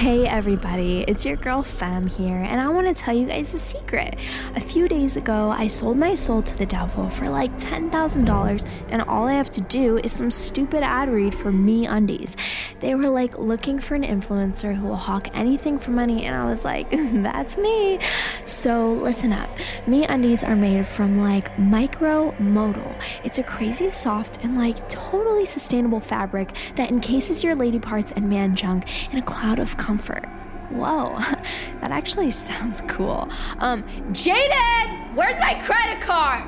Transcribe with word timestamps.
Hey 0.00 0.26
everybody, 0.26 1.04
it's 1.06 1.26
your 1.26 1.36
girl 1.36 1.62
Fem 1.62 2.06
here, 2.06 2.38
and 2.38 2.58
I 2.58 2.70
want 2.70 2.86
to 2.86 2.94
tell 2.94 3.14
you 3.14 3.26
guys 3.26 3.52
a 3.52 3.58
secret. 3.58 4.18
A 4.56 4.60
few 4.60 4.88
days 4.88 5.18
ago, 5.18 5.50
I 5.50 5.66
sold 5.66 5.98
my 5.98 6.14
soul 6.14 6.40
to 6.40 6.56
the 6.56 6.64
devil 6.64 7.10
for 7.10 7.28
like 7.28 7.52
$10,000, 7.58 8.68
and 8.88 9.02
all 9.02 9.28
I 9.28 9.34
have 9.34 9.50
to 9.50 9.60
do 9.60 9.98
is 9.98 10.10
some 10.10 10.30
stupid 10.30 10.82
ad 10.82 11.10
read 11.10 11.34
for 11.34 11.52
Me 11.52 11.84
Undies. 11.84 12.34
They 12.80 12.94
were 12.94 13.10
like 13.10 13.36
looking 13.36 13.78
for 13.78 13.94
an 13.94 14.02
influencer 14.02 14.74
who 14.74 14.88
will 14.88 14.96
hawk 14.96 15.28
anything 15.34 15.78
for 15.78 15.90
money, 15.90 16.24
and 16.24 16.34
I 16.34 16.46
was 16.46 16.64
like, 16.64 16.88
that's 16.90 17.58
me. 17.58 18.00
So 18.46 18.92
listen 18.92 19.34
up. 19.34 19.50
Me 19.86 20.06
Undies 20.06 20.42
are 20.42 20.56
made 20.56 20.86
from 20.86 21.20
like 21.20 21.58
micro 21.58 22.34
modal. 22.38 22.94
It's 23.22 23.36
a 23.36 23.42
crazy 23.42 23.90
soft 23.90 24.42
and 24.42 24.56
like 24.56 24.88
totally 24.88 25.44
sustainable 25.44 26.00
fabric 26.00 26.56
that 26.76 26.90
encases 26.90 27.44
your 27.44 27.54
lady 27.54 27.78
parts 27.78 28.12
and 28.12 28.30
man 28.30 28.56
junk 28.56 29.12
in 29.12 29.18
a 29.18 29.22
cloud 29.22 29.58
of 29.58 29.76
comfort. 29.90 30.24
Whoa, 30.70 31.18
that 31.80 31.90
actually 31.90 32.30
sounds 32.30 32.80
cool. 32.86 33.28
Um, 33.58 33.82
Jaden, 34.12 35.16
where's 35.16 35.36
my 35.40 35.54
credit 35.54 36.00
card? 36.00 36.44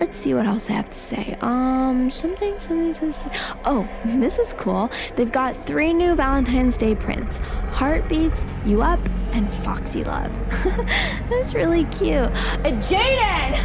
Let's 0.00 0.16
see 0.16 0.32
what 0.32 0.46
else 0.46 0.70
I 0.70 0.72
have 0.72 0.88
to 0.88 0.98
say. 0.98 1.36
Um, 1.42 2.10
something, 2.10 2.58
something, 2.58 2.94
something. 2.94 3.32
Oh, 3.66 3.86
this 4.06 4.38
is 4.38 4.54
cool. 4.54 4.90
They've 5.14 5.30
got 5.30 5.54
three 5.54 5.92
new 5.92 6.14
Valentine's 6.14 6.78
Day 6.78 6.94
prints 6.94 7.40
Heartbeats, 7.72 8.46
You 8.64 8.80
Up, 8.80 9.00
and 9.32 9.52
Foxy 9.62 10.02
Love. 10.02 10.32
That's 11.28 11.52
really 11.52 11.84
cute. 11.84 12.30
Uh, 12.64 12.72
Jaden, 12.88 13.60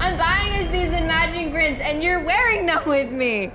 I'm 0.00 0.18
buying 0.18 0.66
us 0.66 0.72
these 0.72 0.92
in 0.92 1.06
matching 1.06 1.52
prints, 1.52 1.80
and 1.80 2.02
you're 2.02 2.24
wearing 2.24 2.66
them 2.66 2.82
with 2.84 3.12
me. 3.12 3.52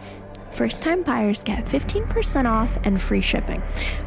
First 0.51 0.83
time 0.83 1.03
buyers 1.03 1.43
get 1.43 1.65
15% 1.65 2.45
off 2.45 2.77
and 2.83 3.01
free 3.01 3.21
shipping. 3.21 3.61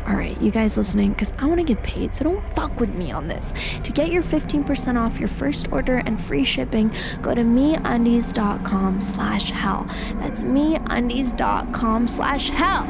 All 0.06 0.14
right, 0.14 0.40
you 0.40 0.50
guys 0.50 0.76
listening, 0.76 1.10
because 1.10 1.32
I 1.38 1.46
want 1.46 1.58
to 1.58 1.64
get 1.64 1.82
paid, 1.82 2.14
so 2.14 2.24
don't 2.24 2.48
fuck 2.54 2.78
with 2.78 2.90
me 2.94 3.10
on 3.10 3.28
this. 3.28 3.52
To 3.82 3.92
get 3.92 4.10
your 4.10 4.22
15% 4.22 5.00
off 5.00 5.18
your 5.18 5.28
first 5.28 5.72
order 5.72 6.02
and 6.06 6.20
free 6.20 6.44
shipping, 6.44 6.92
go 7.22 7.34
to 7.34 7.42
meundies.com 7.42 9.00
slash 9.00 9.50
hell. 9.50 9.86
That's 10.16 10.44
meundies.com 10.44 12.08
slash 12.08 12.50
hell. 12.50 12.88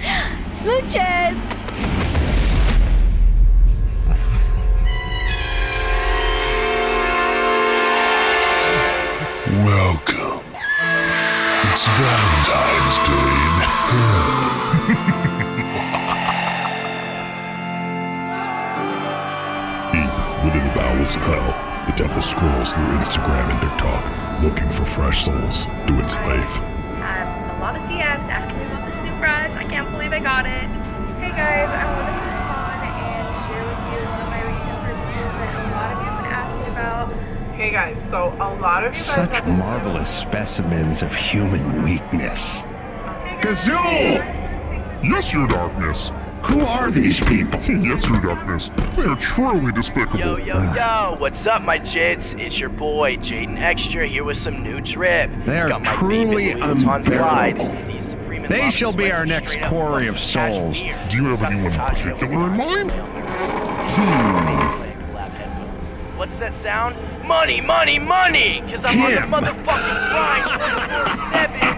Smooches! 0.52 2.23
Scrolls 22.44 22.74
through 22.74 22.84
Instagram 22.98 23.48
and 23.52 23.60
TikTok, 23.62 24.42
looking 24.42 24.68
for 24.68 24.84
fresh 24.84 25.24
souls 25.24 25.64
to 25.64 25.94
enslave. 25.98 26.44
had 27.00 27.56
a 27.56 27.58
lot 27.58 27.74
of 27.74 27.80
DMs 27.88 28.28
asking 28.28 28.58
me 28.58 28.66
about 28.66 28.84
this 28.84 29.02
new 29.02 29.18
brush. 29.18 29.50
I 29.52 29.64
can't 29.64 29.90
believe 29.90 30.12
I 30.12 30.18
got 30.18 30.44
it. 30.44 30.68
Hey 31.24 31.30
guys, 31.30 31.70
I 31.72 31.84
wanted 31.88 32.12
to 32.12 32.28
respond 32.28 32.84
and 32.84 33.32
share 33.48 33.64
with 33.64 33.80
you 33.88 34.00
some 34.04 34.20
of 34.20 34.28
my 34.28 34.42
recent 34.44 34.76
purchases 34.84 35.32
that 35.40 35.52
a 35.56 35.72
lot 35.72 35.88
of 35.88 35.96
you 35.96 36.04
have 36.04 36.20
been 36.20 36.32
asking 36.36 36.72
about. 36.74 37.54
Hey 37.56 37.70
guys, 37.70 37.96
so 38.10 38.28
a 38.36 38.50
lot 38.60 38.84
of 38.84 38.88
you 38.88 38.92
guys 38.92 38.96
Such 38.98 39.44
been- 39.44 39.58
marvelous 39.58 40.10
specimens 40.10 41.00
of 41.00 41.14
human 41.14 41.82
weakness. 41.82 42.64
Gazul! 43.40 44.20
Yes, 45.02 45.32
your 45.32 45.46
darkness. 45.48 46.12
Who 46.44 46.60
are 46.60 46.90
these 46.90 47.20
people? 47.20 47.58
yes, 47.68 48.08
your 48.08 48.20
darkness. 48.20 48.70
They 48.96 49.04
are 49.04 49.16
truly 49.16 49.72
despicable. 49.72 50.18
Yo, 50.18 50.36
yo, 50.36 50.52
ah. 50.56 51.10
yo, 51.10 51.16
what's 51.18 51.46
up, 51.46 51.62
my 51.62 51.78
jits? 51.78 52.38
It's 52.38 52.58
your 52.58 52.68
boy, 52.68 53.16
Jaden 53.16 53.58
Extra, 53.58 54.06
here 54.06 54.24
with 54.24 54.36
some 54.36 54.62
new 54.62 54.80
drip. 54.80 55.30
They 55.46 55.60
are 55.60 55.80
truly 55.80 56.52
favorite 56.52 56.78
Louis 56.78 56.88
unbearable. 56.88 57.86
These 57.86 58.10
Supreme 58.10 58.44
and 58.44 58.52
They 58.52 58.70
shall 58.70 58.92
be 58.92 59.10
our 59.10 59.24
next 59.24 59.52
straight 59.52 59.66
quarry 59.66 60.06
of 60.06 60.18
souls. 60.18 60.78
Do 61.08 61.16
you 61.16 61.24
have 61.26 61.40
Got 61.40 61.52
anyone 61.52 61.72
in 61.72 61.78
Versace 61.78 62.12
particular 62.12 62.46
in 62.46 62.56
mind? 62.56 62.90
Hmm. 63.96 64.84
What's 66.18 66.36
that 66.36 66.54
sound? 66.56 66.96
Money, 67.26 67.60
money, 67.60 67.98
money! 67.98 68.60
Cause 68.70 68.84
I'm 68.84 68.98
Him. 68.98 69.34
on 69.34 69.44
the 69.44 69.50
motherfucking 69.50 70.10
grind 70.10 70.60
24-7. 71.60 71.73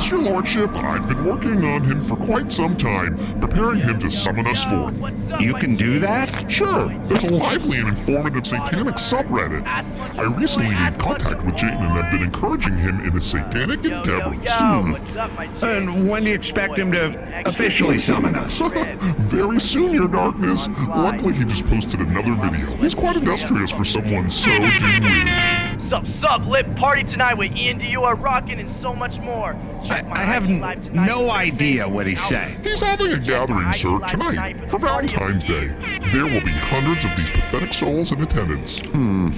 Yes, 0.00 0.10
your 0.10 0.22
lordship. 0.22 0.70
I've 0.76 1.06
been 1.06 1.26
working 1.26 1.62
on 1.62 1.84
him 1.84 2.00
for 2.00 2.16
quite 2.16 2.50
some 2.50 2.74
time, 2.74 3.18
preparing 3.38 3.80
him 3.80 3.98
to 3.98 4.10
summon 4.10 4.46
us 4.46 4.64
forth. 4.64 4.98
You 5.38 5.52
can 5.52 5.76
do 5.76 5.98
that? 5.98 6.50
Sure, 6.50 6.88
there's 7.06 7.24
a 7.24 7.30
lively 7.30 7.80
and 7.80 7.88
informative 7.90 8.46
satanic 8.46 8.94
subreddit. 8.94 9.66
I 9.66 10.22
recently 10.22 10.74
made 10.74 10.98
contact 10.98 11.44
with 11.44 11.54
Jaden 11.56 11.82
and 11.82 11.92
I've 11.92 12.10
been 12.10 12.22
encouraging 12.22 12.78
him 12.78 13.04
in 13.04 13.12
his 13.12 13.26
satanic 13.26 13.84
Yo, 13.84 13.90
yo, 13.90 13.98
endeavors. 14.00 14.42
yo, 14.42 14.92
what's 14.92 15.16
up, 15.16 15.34
my 15.34 15.46
jits? 15.48 15.78
And 15.78 16.08
when 16.08 16.22
do 16.24 16.30
you 16.30 16.34
expect 16.34 16.78
him 16.78 16.92
to 16.92 17.42
officially 17.46 17.98
summon 17.98 18.36
us? 18.36 18.56
Very 19.18 19.60
soon, 19.60 19.92
your 19.92 20.08
darkness. 20.08 20.68
Luckily, 20.88 21.34
he 21.34 21.44
just 21.44 21.66
posted 21.66 22.00
another 22.00 22.32
video. 22.36 22.74
He's 22.76 22.94
quite 22.94 23.16
industrious 23.16 23.70
for 23.70 23.84
someone 23.84 24.30
so 24.30 24.50
dim-witted. 24.50 25.69
Sup, 25.90 26.06
sup, 26.06 26.46
lit 26.46 26.76
party 26.76 27.02
tonight 27.02 27.34
with 27.34 27.50
Ian 27.50 27.80
Dior 27.80 28.16
rocking 28.22 28.60
and 28.60 28.70
so 28.76 28.94
much 28.94 29.18
more. 29.18 29.56
I, 29.82 29.88
Check 29.88 30.06
my 30.06 30.20
I 30.20 30.22
have 30.22 30.48
IG 30.48 30.94
no 30.94 31.30
idea 31.30 31.88
what 31.88 32.06
he's 32.06 32.22
saying. 32.22 32.62
He's 32.62 32.80
having 32.80 33.12
a 33.12 33.18
gathering, 33.18 33.72
sir, 33.72 33.98
tonight 34.06 34.70
for 34.70 34.78
Valentine's 34.78 35.42
Day. 35.42 35.66
There 36.12 36.26
will 36.26 36.42
be 36.42 36.52
hundreds 36.52 37.04
of 37.04 37.16
these 37.16 37.28
pathetic 37.28 37.72
souls 37.72 38.12
in 38.12 38.22
attendance. 38.22 38.78
Hmm. 38.90 39.30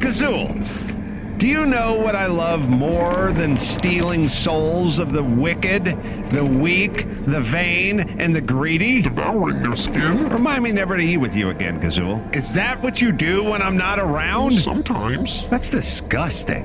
Gazul, 0.00 1.38
do 1.38 1.46
you 1.46 1.64
know 1.64 1.94
what 1.94 2.16
I 2.16 2.26
love 2.26 2.68
more 2.68 3.30
than 3.34 3.56
stealing 3.56 4.28
souls 4.28 4.98
of 4.98 5.12
the 5.12 5.22
wicked, 5.22 5.84
the 6.32 6.44
weak, 6.44 7.06
the 7.26 7.40
vain, 7.40 8.00
and 8.20 8.34
the 8.34 8.40
greedy? 8.40 9.02
Devouring 9.02 9.62
their 9.62 9.76
skin? 9.76 10.28
Remind 10.28 10.64
me 10.64 10.72
never 10.72 10.96
to 10.96 11.02
eat 11.02 11.16
with 11.18 11.34
you 11.34 11.50
again, 11.50 11.80
Gazul. 11.80 12.34
Is 12.34 12.54
that 12.54 12.80
what 12.82 13.00
you 13.00 13.12
do 13.12 13.44
when 13.44 13.62
I'm 13.62 13.76
not 13.76 13.98
around? 13.98 14.52
Sometimes. 14.54 15.46
That's 15.48 15.70
disgusting. 15.70 16.64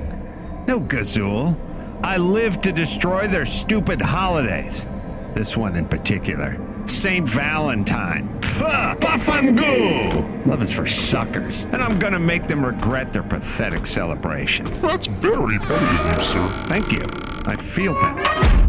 No, 0.66 0.80
Gazul. 0.80 1.56
I 2.04 2.16
live 2.16 2.60
to 2.62 2.72
destroy 2.72 3.26
their 3.28 3.46
stupid 3.46 4.00
holidays. 4.00 4.86
This 5.34 5.56
one 5.56 5.76
in 5.76 5.86
particular. 5.86 6.58
Saint 6.86 7.28
Valentine. 7.28 8.28
Bafangoo! 9.00 10.46
Love 10.46 10.62
is 10.62 10.72
for 10.72 10.86
suckers, 10.86 11.64
and 11.72 11.76
I'm 11.76 11.98
gonna 11.98 12.18
make 12.18 12.48
them 12.48 12.64
regret 12.64 13.12
their 13.12 13.22
pathetic 13.22 13.86
celebration. 13.86 14.66
That's 14.80 15.06
very 15.06 15.58
petty 15.58 16.08
of 16.08 16.16
you, 16.16 16.22
sir. 16.22 16.48
Thank 16.66 16.92
you. 16.92 17.04
I 17.44 17.56
feel 17.56 17.94
better. 17.94 18.61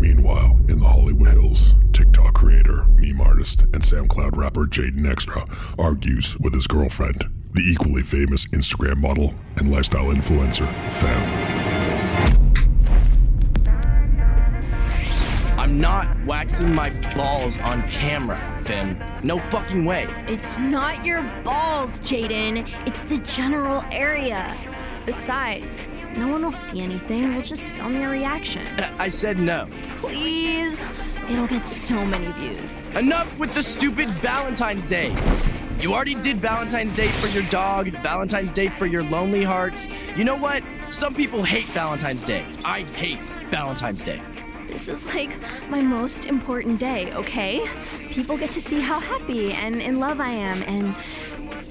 Meanwhile, 0.00 0.58
in 0.68 0.80
the 0.80 0.88
Hollywood 0.88 1.32
Hills, 1.32 1.74
TikTok 1.92 2.32
creator, 2.32 2.86
meme 2.96 3.20
artist, 3.20 3.64
and 3.64 3.82
SoundCloud 3.82 4.34
rapper 4.34 4.64
Jaden 4.64 5.06
Extra 5.06 5.44
argues 5.78 6.38
with 6.38 6.54
his 6.54 6.66
girlfriend, 6.66 7.28
the 7.52 7.60
equally 7.60 8.00
famous 8.00 8.46
Instagram 8.46 8.96
model 8.96 9.34
and 9.58 9.70
lifestyle 9.70 10.06
influencer, 10.06 10.66
Fem. 10.90 11.20
I'm 15.58 15.78
not 15.78 16.08
waxing 16.24 16.74
my 16.74 16.88
balls 17.14 17.58
on 17.58 17.86
camera, 17.90 18.40
Finn. 18.64 18.98
No 19.22 19.38
fucking 19.50 19.84
way. 19.84 20.06
It's 20.26 20.56
not 20.56 21.04
your 21.04 21.20
balls, 21.44 22.00
Jaden. 22.00 22.66
It's 22.86 23.04
the 23.04 23.18
general 23.18 23.84
area. 23.92 24.56
Besides, 25.04 25.82
no 26.16 26.28
one 26.28 26.44
will 26.44 26.52
see 26.52 26.80
anything. 26.80 27.34
We'll 27.34 27.42
just 27.42 27.68
film 27.70 28.00
your 28.00 28.10
reaction. 28.10 28.66
Uh, 28.78 28.94
I 28.98 29.08
said 29.08 29.38
no. 29.38 29.68
Please. 29.98 30.84
It'll 31.28 31.46
get 31.46 31.66
so 31.66 31.94
many 31.94 32.32
views. 32.32 32.82
Enough 32.96 33.38
with 33.38 33.54
the 33.54 33.62
stupid 33.62 34.08
Valentine's 34.08 34.86
Day. 34.86 35.14
You 35.80 35.94
already 35.94 36.14
did 36.14 36.38
Valentine's 36.38 36.92
Day 36.92 37.08
for 37.08 37.28
your 37.28 37.44
dog, 37.50 37.88
Valentine's 38.02 38.52
Day 38.52 38.68
for 38.78 38.86
your 38.86 39.02
lonely 39.04 39.44
hearts. 39.44 39.88
You 40.16 40.24
know 40.24 40.36
what? 40.36 40.62
Some 40.90 41.14
people 41.14 41.42
hate 41.42 41.66
Valentine's 41.66 42.24
Day. 42.24 42.44
I 42.64 42.82
hate 42.94 43.20
Valentine's 43.50 44.02
Day. 44.02 44.20
This 44.66 44.88
is 44.88 45.06
like 45.06 45.36
my 45.68 45.80
most 45.80 46.26
important 46.26 46.78
day, 46.78 47.12
okay? 47.14 47.66
People 48.10 48.36
get 48.36 48.50
to 48.50 48.60
see 48.60 48.80
how 48.80 49.00
happy 49.00 49.52
and 49.52 49.80
in 49.80 49.98
love 49.98 50.20
I 50.20 50.30
am, 50.30 50.62
and 50.64 50.96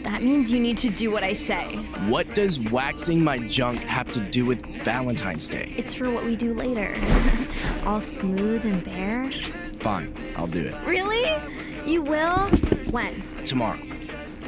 that 0.04 0.24
means 0.24 0.52
you 0.52 0.60
need 0.60 0.78
to 0.80 0.90
do 0.90 1.12
what 1.12 1.24
I 1.24 1.34
say. 1.34 1.76
What 2.08 2.34
does 2.34 2.60
waxing 2.60 3.24
my 3.24 3.40
junk 3.48 3.80
have 3.80 4.12
to 4.14 4.20
do 4.20 4.46
with 4.46 4.66
Valentine's 4.84 5.48
Day? 5.48 5.74
It's 5.78 5.94
for 5.94 6.10
what 6.10 6.26
we 6.26 6.36
do 6.36 6.54
later. 6.54 6.98
All 7.86 8.02
smooth 8.02 8.66
and 8.66 8.84
bare. 8.84 9.30
Fine, 9.82 10.34
I'll 10.36 10.48
do 10.48 10.62
it. 10.62 10.76
Really? 10.86 11.32
You 11.86 12.02
will? 12.02 12.38
When? 12.92 13.24
Tomorrow. 13.46 13.80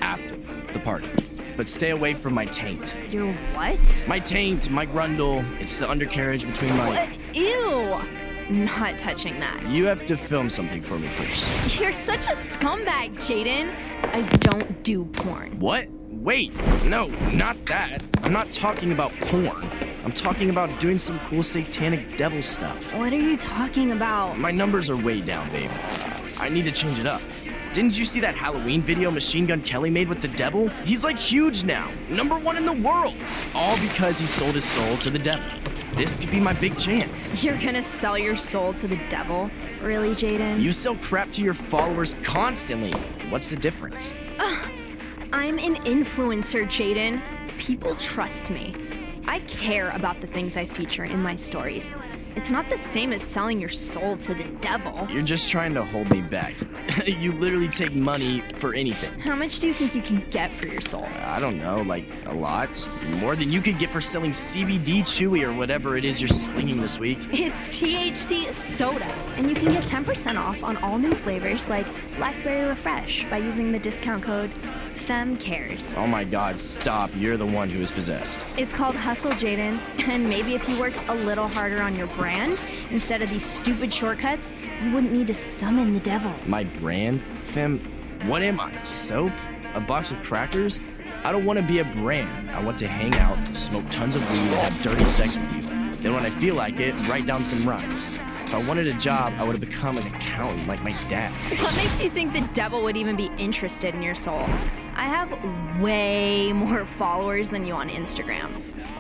After 0.02 0.36
the 0.74 0.80
party. 0.80 1.10
But 1.58 1.68
stay 1.68 1.92
away 1.92 2.14
from 2.14 2.34
my 2.34 2.46
taint. 2.46 2.96
Your 3.10 3.32
what? 3.54 4.06
My 4.08 4.20
taint, 4.20 4.70
my 4.70 4.86
grundle. 4.86 5.46
It's 5.60 5.78
the 5.78 5.90
undercarriage 5.90 6.46
between 6.46 6.76
my. 6.78 6.90
What? 6.90 7.36
Ew! 7.36 8.21
Not 8.52 8.98
touching 8.98 9.40
that. 9.40 9.66
You 9.70 9.86
have 9.86 10.06
to 10.08 10.18
film 10.18 10.50
something 10.50 10.82
for 10.82 11.00
me 11.00 11.08
first. 11.08 11.80
You're 11.80 11.94
such 11.94 12.28
a 12.28 12.32
scumbag, 12.32 13.16
Jaden. 13.16 13.74
I 14.14 14.24
don't 14.40 14.84
do 14.84 15.06
porn. 15.06 15.58
What? 15.58 15.88
Wait, 16.10 16.54
no, 16.84 17.08
not 17.32 17.66
that. 17.68 18.04
I'm 18.24 18.34
not 18.34 18.52
talking 18.52 18.92
about 18.92 19.14
porn. 19.22 19.70
I'm 20.04 20.12
talking 20.12 20.50
about 20.50 20.82
doing 20.82 20.98
some 20.98 21.18
cool 21.30 21.44
satanic 21.44 22.18
devil 22.18 22.42
stuff. 22.42 22.78
What 22.94 23.14
are 23.14 23.20
you 23.20 23.38
talking 23.38 23.94
about? 23.94 24.38
My 24.38 24.52
numbers 24.52 24.90
are 24.90 24.98
way 24.98 25.22
down, 25.22 25.50
babe. 25.52 25.72
I 26.38 26.50
need 26.50 26.66
to 26.66 26.74
change 26.74 27.00
it 27.00 27.06
up. 27.06 27.22
Didn't 27.72 27.98
you 27.98 28.04
see 28.04 28.20
that 28.20 28.36
Halloween 28.36 28.82
video 28.82 29.10
Machine 29.12 29.46
Gun 29.48 29.62
Kelly 29.62 29.90
made 29.90 30.10
with 30.10 30.20
the 30.20 30.28
devil? 30.28 30.68
He's 30.84 31.06
like 31.06 31.18
huge 31.18 31.64
now, 31.64 31.90
number 32.10 32.38
one 32.38 32.58
in 32.58 32.66
the 32.66 32.74
world. 32.74 33.16
All 33.56 33.80
because 33.80 34.20
he 34.20 34.28
sold 34.28 34.56
his 34.56 34.66
soul 34.66 34.98
to 34.98 35.10
the 35.10 35.20
devil. 35.20 35.71
This 36.02 36.16
could 36.16 36.32
be 36.32 36.40
my 36.40 36.54
big 36.54 36.76
chance. 36.80 37.44
You're 37.44 37.60
gonna 37.60 37.84
sell 37.84 38.18
your 38.18 38.36
soul 38.36 38.74
to 38.74 38.88
the 38.88 39.00
devil? 39.08 39.52
Really, 39.84 40.16
Jaden? 40.16 40.60
You 40.60 40.72
sell 40.72 40.96
crap 40.96 41.32
to 41.34 41.44
your 41.44 41.54
followers 41.54 42.16
constantly. 42.24 42.92
What's 43.30 43.52
the 43.52 43.56
difference? 43.56 44.12
I'm 45.32 45.60
an 45.60 45.76
influencer, 45.84 46.66
Jaden. 46.66 47.22
People 47.60 47.94
trust 47.94 48.50
me. 48.50 48.76
I 49.28 49.42
care 49.42 49.92
about 49.92 50.22
the 50.22 50.26
things 50.26 50.58
I 50.58 50.66
feature 50.66 51.06
in 51.06 51.22
my 51.22 51.36
stories. 51.36 51.94
It's 52.34 52.50
not 52.50 52.70
the 52.70 52.78
same 52.78 53.12
as 53.12 53.22
selling 53.22 53.60
your 53.60 53.70
soul 53.70 54.16
to 54.18 54.34
the 54.34 54.46
devil. 54.62 55.06
You're 55.10 55.22
just 55.22 55.52
trying 55.52 55.74
to 55.74 55.84
hold 55.84 56.10
me 56.10 56.22
back. 56.22 56.56
you 57.06 57.34
literally 57.34 57.68
take 57.68 57.94
money 57.94 58.42
for 58.58 58.74
anything. 58.74 59.20
How 59.20 59.36
much 59.36 59.60
do 59.60 59.68
you 59.68 59.74
think 59.74 59.94
you 59.94 60.02
can 60.02 60.24
get 60.30 60.56
for 60.56 60.70
your 60.70 60.80
soul? 60.80 61.06
I 61.20 61.40
don't 61.40 61.58
know, 61.58 61.82
like 61.82 62.06
a 62.28 62.34
lot. 62.34 62.88
More 63.20 63.36
than 63.36 63.52
you 63.52 63.60
could 63.60 63.80
get 63.80 63.90
for 63.90 64.00
selling 64.00 64.32
CBD 64.32 65.02
Chewy 65.02 65.44
or 65.44 65.54
whatever 65.54 65.98
it 65.98 66.06
is 66.06 66.22
you're 66.22 66.30
slinging 66.30 66.80
this 66.80 66.98
week. 66.98 67.20
It's 67.34 67.68
THC 67.68 68.54
soda, 68.54 69.06
and 69.36 69.48
you 69.48 69.54
can 69.54 69.66
get 69.66 69.84
10% 69.84 70.38
off 70.38 70.64
on 70.64 70.78
all 70.78 70.98
new 70.98 71.12
flavors 71.14 71.68
like 71.68 71.88
Blackberry 72.16 72.66
Refresh 72.68 73.26
by 73.30 73.38
using 73.40 73.74
the 73.74 73.80
discount 73.80 74.24
code 74.24 74.52
FEMCARES. 74.96 75.98
Oh 75.98 76.08
my 76.08 76.24
god, 76.24 76.60
stop. 76.60 77.10
You're 77.16 77.38
the 77.38 77.46
one 77.46 77.70
who 77.70 77.82
is 77.82 77.92
possessed. 77.92 78.46
It's 78.58 78.74
called 78.74 78.96
Hustle, 78.96 79.32
Jaden, 79.32 79.80
and 80.08 80.28
maybe 80.28 80.56
if 80.56 80.68
you 80.70 80.80
worked 80.80 81.02
a 81.08 81.14
little 81.14 81.48
harder 81.48 81.82
on 81.82 81.96
your 81.96 82.08
brand 82.08 82.62
instead 82.90 83.22
of 83.22 83.30
these 83.30 83.46
stupid 83.46 83.94
shortcuts, 83.94 84.54
you 84.84 84.92
wouldn't 84.92 85.14
need 85.14 85.28
to 85.28 85.34
summon 85.34 85.94
the 85.94 86.00
devil. 86.00 86.34
My 86.46 86.64
brand? 86.64 87.22
Fem, 87.44 87.80
what 88.26 88.42
am 88.42 88.60
I? 88.60 88.84
Soap? 88.84 89.32
A 89.74 89.80
box 89.80 90.12
of 90.12 90.22
crackers? 90.24 90.80
I 91.24 91.32
don't 91.32 91.46
want 91.46 91.60
to 91.60 91.64
be 91.66 91.80
a 91.80 91.86
brand. 91.86 92.50
I 92.52 92.64
want 92.64 92.78
to 92.80 92.88
hang 92.88 93.14
out, 93.16 93.56
smoke 93.56 93.90
tons 93.92 94.16
of 94.16 94.32
weed, 94.32 94.40
and 94.40 94.74
have 94.74 94.82
dirty 94.82 95.06
sex 95.06 95.38
with 95.38 95.56
you. 95.56 95.62
Then 96.02 96.14
when 96.14 96.26
I 96.26 96.30
feel 96.32 96.56
like 96.56 96.80
it, 96.80 96.96
write 97.08 97.28
down 97.28 97.44
some 97.44 97.68
rhymes. 97.68 98.08
If 98.52 98.56
I 98.56 98.68
wanted 98.68 98.88
a 98.88 98.94
job, 98.96 99.34
I 99.38 99.46
would 99.46 99.54
have 99.54 99.62
become 99.62 99.98
an 99.98 100.06
accountant 100.08 100.68
like 100.68 100.84
my 100.84 100.92
dad. 101.08 101.32
What 101.64 101.74
makes 101.78 102.04
you 102.04 102.10
think 102.10 102.34
the 102.34 102.46
devil 102.54 102.84
would 102.84 102.98
even 102.98 103.16
be 103.16 103.32
interested 103.38 103.96
in 103.96 104.02
your 104.02 104.14
soul? 104.14 104.42
I 104.94 105.06
have 105.08 105.32
way 105.82 106.52
more 106.52 106.86
followers 106.86 107.48
than 107.48 107.66
you 107.66 107.74
on 107.74 107.88
Instagram. 107.88 108.52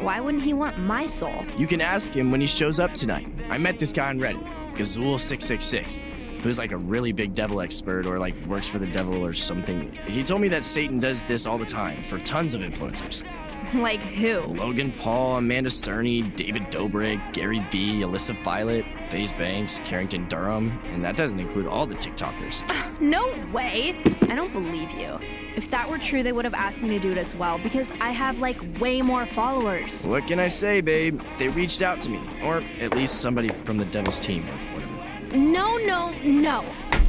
Why 0.02 0.22
wouldn't 0.22 0.42
he 0.42 0.54
want 0.54 0.80
my 0.80 1.06
soul? 1.06 1.44
You 1.58 1.68
can 1.68 1.82
ask 1.82 2.14
him 2.14 2.32
when 2.32 2.40
he 2.40 2.48
shows 2.48 2.80
up 2.80 2.94
tonight. 2.94 3.28
I 3.50 3.58
met 3.58 3.78
this 3.78 3.92
guy 3.92 4.08
on 4.08 4.22
Reddit, 4.22 4.42
Gazul666, 4.78 5.98
who's 6.44 6.58
like 6.58 6.72
a 6.72 6.78
really 6.78 7.12
big 7.12 7.36
devil 7.36 7.60
expert 7.60 8.06
or 8.06 8.20
like 8.20 8.38
works 8.46 8.70
for 8.70 8.80
the 8.80 8.88
devil 8.88 9.22
or 9.28 9.34
something. 9.34 9.92
He 10.06 10.24
told 10.24 10.40
me 10.40 10.48
that 10.48 10.64
Satan 10.64 10.98
does 10.98 11.26
this 11.26 11.46
all 11.46 11.58
the 11.58 11.66
time 11.66 12.02
for 12.04 12.20
tons 12.20 12.54
of 12.54 12.62
influencers. 12.62 13.26
like 13.76 14.02
who? 14.02 14.40
Logan 14.42 14.92
Paul, 14.92 15.38
Amanda 15.38 15.70
Cerny, 15.70 16.36
David 16.36 16.64
Dobrik, 16.64 17.34
Gary 17.34 17.66
Vee, 17.72 18.02
Alyssa 18.02 18.42
Violet, 18.44 18.86
FaZe 19.10 19.32
Banks, 19.34 19.80
Carrington 19.86 20.28
Durham, 20.28 20.78
and 20.90 21.04
that 21.04 21.16
doesn't 21.16 21.40
include 21.40 21.68
all 21.68 21.86
the 21.86 21.96
TikTokers. 21.96 22.64
No 23.02 23.34
way! 23.52 23.96
I 24.30 24.36
don't 24.36 24.54
believe 24.54 24.92
you. 24.92 25.18
If 25.56 25.72
that 25.72 25.90
were 25.90 25.98
true, 25.98 26.22
they 26.22 26.32
would 26.32 26.46
have 26.46 26.54
asked 26.54 26.84
me 26.84 26.90
to 26.90 27.00
do 27.00 27.12
it 27.12 27.18
as 27.18 27.34
well 27.34 27.58
because 27.58 27.92
I 28.00 28.12
have 28.12 28.38
like 28.38 28.60
way 28.80 29.02
more 29.02 29.26
followers. 29.26 30.06
what 30.06 30.28
can 30.28 30.38
I 30.40 30.48
say, 30.48 30.82
babe? 30.82 31.20
They 31.40 31.48
reached 31.50 31.82
out 31.82 32.00
to 32.02 32.10
me, 32.12 32.22
or 32.44 32.64
at 32.80 32.96
least 32.96 33.20
somebody 33.20 33.50
from 33.64 33.78
the 33.80 33.86
devil's 33.86 34.20
team 34.20 34.48
or 34.48 34.54
whatever. 34.76 35.36
No, 35.38 35.78
no, 35.78 36.12
no. 36.24 36.64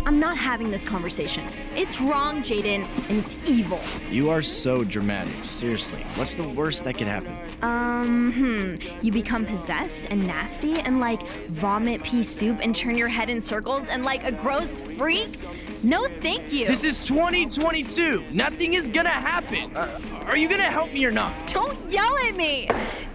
I'm 0.05 0.19
not 0.19 0.37
having 0.37 0.71
this 0.71 0.85
conversation. 0.85 1.49
It's 1.77 2.01
wrong, 2.01 2.43
Jaden, 2.43 2.85
and 3.09 3.19
it's 3.19 3.37
evil. 3.47 3.81
You 4.11 4.31
are 4.31 4.43
so 4.43 4.83
dramatic. 4.83 5.33
Seriously, 5.45 6.03
what's 6.17 6.35
the 6.35 6.49
worst 6.49 6.83
that 6.85 6.99
could 6.99 7.07
happen? 7.07 7.37
Um, 7.63 8.33
hmm. 8.33 9.05
You 9.05 9.13
become 9.13 9.45
possessed 9.45 10.09
and 10.11 10.27
nasty 10.27 10.81
and 10.81 10.99
like 10.99 11.27
vomit 11.49 12.03
pea 12.03 12.25
soup 12.25 12.59
and 12.61 12.75
turn 12.75 12.97
your 12.97 13.09
head 13.09 13.31
in 13.31 13.41
circles 13.41 13.89
and 13.89 14.05
like 14.05 14.25
a 14.25 14.33
gross 14.33 14.81
freak? 14.81 15.39
No, 15.85 16.09
thank 16.21 16.53
you. 16.53 16.67
This 16.67 16.85
is 16.85 17.05
2022. 17.05 18.25
Nothing 18.33 18.75
is 18.75 18.89
gonna 18.89 19.09
happen. 19.09 19.77
Uh, 19.77 20.01
are 20.27 20.37
you 20.37 20.49
gonna 20.49 20.65
help 20.65 20.93
me 20.93 21.05
or 21.05 21.13
not? 21.13 21.33
Don't 21.47 21.79
yell 21.91 22.17
at 22.19 22.35
me! 22.35 22.69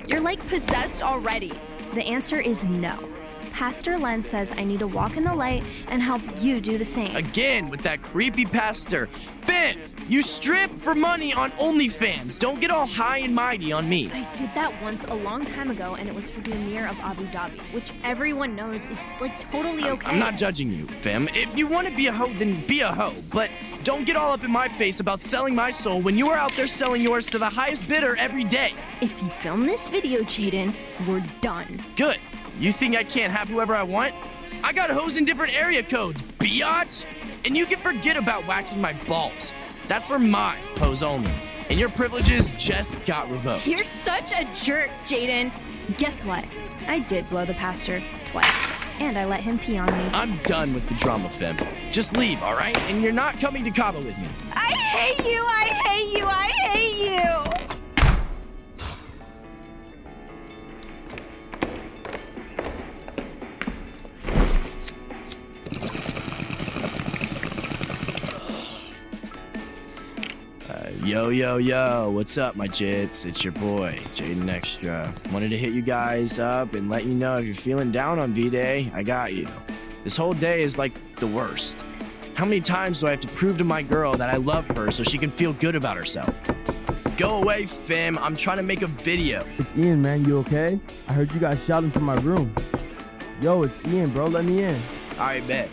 You're 0.07 0.21
like 0.21 0.45
possessed 0.47 1.03
already. 1.03 1.51
The 1.93 2.03
answer 2.03 2.39
is 2.39 2.63
no. 2.63 2.97
Pastor 3.57 3.97
Len 3.97 4.23
says 4.23 4.53
I 4.55 4.63
need 4.63 4.77
to 4.81 4.87
walk 4.87 5.17
in 5.17 5.23
the 5.23 5.33
light 5.33 5.63
and 5.87 5.99
help 5.99 6.21
you 6.39 6.61
do 6.61 6.77
the 6.77 6.85
same. 6.85 7.15
Again 7.15 7.71
with 7.71 7.81
that 7.81 8.03
creepy 8.03 8.45
pastor. 8.45 9.09
Ben, 9.47 9.79
you 10.07 10.21
strip 10.21 10.77
for 10.77 10.93
money 10.93 11.33
on 11.33 11.49
OnlyFans. 11.53 12.37
Don't 12.37 12.61
get 12.61 12.69
all 12.69 12.85
high 12.85 13.17
and 13.17 13.33
mighty 13.33 13.71
on 13.71 13.89
me. 13.89 14.11
I 14.11 14.31
did 14.35 14.53
that 14.53 14.79
once 14.83 15.05
a 15.05 15.15
long 15.15 15.43
time 15.43 15.71
ago, 15.71 15.95
and 15.95 16.07
it 16.07 16.13
was 16.13 16.29
for 16.29 16.39
the 16.41 16.51
Emir 16.51 16.85
of 16.85 16.99
Abu 16.99 17.25
Dhabi, 17.29 17.59
which 17.73 17.93
everyone 18.03 18.55
knows 18.55 18.79
is 18.91 19.07
like 19.19 19.39
totally 19.39 19.85
okay. 19.85 20.05
I'm 20.05 20.19
not 20.19 20.37
judging 20.37 20.71
you, 20.71 20.85
fam. 21.01 21.27
If 21.29 21.57
you 21.57 21.65
want 21.65 21.87
to 21.87 21.95
be 21.95 22.05
a 22.05 22.13
hoe, 22.13 22.31
then 22.35 22.63
be 22.67 22.81
a 22.81 22.91
hoe. 22.91 23.15
But 23.33 23.49
don't 23.83 24.05
get 24.05 24.15
all 24.15 24.33
up 24.33 24.43
in 24.43 24.51
my 24.51 24.69
face 24.77 24.99
about 24.99 25.19
selling 25.19 25.55
my 25.55 25.71
soul 25.71 25.99
when 25.99 26.15
you 26.15 26.29
are 26.29 26.37
out 26.37 26.53
there 26.53 26.67
selling 26.67 27.01
yours 27.01 27.25
to 27.31 27.39
the 27.39 27.49
highest 27.49 27.89
bidder 27.89 28.15
every 28.17 28.43
day. 28.43 28.75
If 29.01 29.19
you 29.19 29.29
film 29.29 29.65
this 29.65 29.87
video, 29.87 30.21
Jaden, 30.21 30.75
we're 31.07 31.25
done. 31.41 31.83
Good. 31.95 32.19
You 32.59 32.71
think 32.71 32.95
I 32.95 33.03
can't 33.03 33.31
have 33.31 33.49
whoever 33.49 33.75
I 33.75 33.83
want? 33.83 34.15
I 34.63 34.73
got 34.73 34.89
hoes 34.89 35.17
in 35.17 35.25
different 35.25 35.53
area 35.53 35.83
codes, 35.83 36.23
biatch. 36.39 37.05
And 37.45 37.55
you 37.55 37.67
can 37.67 37.79
forget 37.79 38.17
about 38.17 38.47
waxing 38.47 38.81
my 38.81 38.93
balls. 39.05 39.53
That's 39.87 40.05
for 40.05 40.17
my 40.17 40.57
hoes 40.77 41.03
only. 41.03 41.31
And 41.69 41.79
your 41.79 41.89
privileges 41.89 42.51
just 42.57 43.05
got 43.05 43.29
revoked. 43.29 43.67
You're 43.67 43.83
such 43.83 44.31
a 44.31 44.49
jerk, 44.55 44.89
Jaden. 45.05 45.51
Guess 45.97 46.25
what? 46.25 46.49
I 46.87 46.99
did 46.99 47.29
blow 47.29 47.45
the 47.45 47.53
pastor 47.53 47.99
twice, 48.31 48.69
and 48.99 49.17
I 49.17 49.25
let 49.25 49.41
him 49.41 49.59
pee 49.59 49.77
on 49.77 49.85
me. 49.85 50.09
I'm 50.13 50.35
done 50.37 50.73
with 50.73 50.87
the 50.89 50.95
drama, 50.95 51.29
fem. 51.29 51.57
Just 51.91 52.17
leave, 52.17 52.41
all 52.41 52.55
right? 52.55 52.77
And 52.89 53.03
you're 53.03 53.11
not 53.11 53.39
coming 53.39 53.63
to 53.65 53.71
Cabo 53.71 53.99
with 54.01 54.17
me. 54.17 54.27
I 54.53 54.73
hate 54.73 55.25
you! 55.25 55.43
I 55.45 55.65
hate 55.85 56.17
you! 56.17 56.25
I 56.25 56.47
hate 56.71 57.11
you! 57.11 57.76
Yo, 71.17 71.29
yo, 71.29 71.57
yo, 71.57 72.11
what's 72.11 72.37
up, 72.37 72.55
my 72.55 72.67
jits? 72.67 73.25
It's 73.25 73.43
your 73.43 73.53
boy, 73.53 73.99
Jaden 74.13 74.47
Extra. 74.49 75.11
Wanted 75.31 75.49
to 75.49 75.57
hit 75.57 75.73
you 75.73 75.81
guys 75.81 76.37
up 76.37 76.75
and 76.75 76.91
let 76.91 77.05
you 77.05 77.15
know 77.15 77.37
if 77.37 77.45
you're 77.47 77.55
feeling 77.55 77.91
down 77.91 78.19
on 78.19 78.35
V 78.35 78.51
Day, 78.51 78.91
I 78.93 79.01
got 79.01 79.33
you. 79.33 79.47
This 80.03 80.15
whole 80.15 80.33
day 80.33 80.61
is 80.61 80.77
like 80.77 80.93
the 81.15 81.25
worst. 81.25 81.83
How 82.35 82.45
many 82.45 82.61
times 82.61 83.01
do 83.01 83.07
I 83.07 83.09
have 83.09 83.19
to 83.21 83.27
prove 83.29 83.57
to 83.57 83.63
my 83.63 83.81
girl 83.81 84.15
that 84.15 84.29
I 84.29 84.35
love 84.35 84.67
her 84.77 84.91
so 84.91 85.03
she 85.03 85.17
can 85.17 85.31
feel 85.31 85.53
good 85.53 85.73
about 85.73 85.97
herself? 85.97 86.31
Go 87.17 87.41
away, 87.41 87.65
fam. 87.65 88.19
I'm 88.19 88.35
trying 88.35 88.57
to 88.57 88.63
make 88.63 88.83
a 88.83 88.87
video. 88.87 89.43
It's 89.57 89.73
Ian, 89.75 90.03
man. 90.03 90.23
You 90.23 90.37
okay? 90.41 90.79
I 91.07 91.13
heard 91.13 91.33
you 91.33 91.39
guys 91.39 91.57
shouting 91.65 91.89
from 91.89 92.03
my 92.03 92.19
room. 92.19 92.53
Yo, 93.41 93.63
it's 93.63 93.75
Ian, 93.87 94.11
bro. 94.11 94.27
Let 94.27 94.45
me 94.45 94.65
in. 94.65 94.79
Alright, 95.13 95.47
bet. 95.47 95.67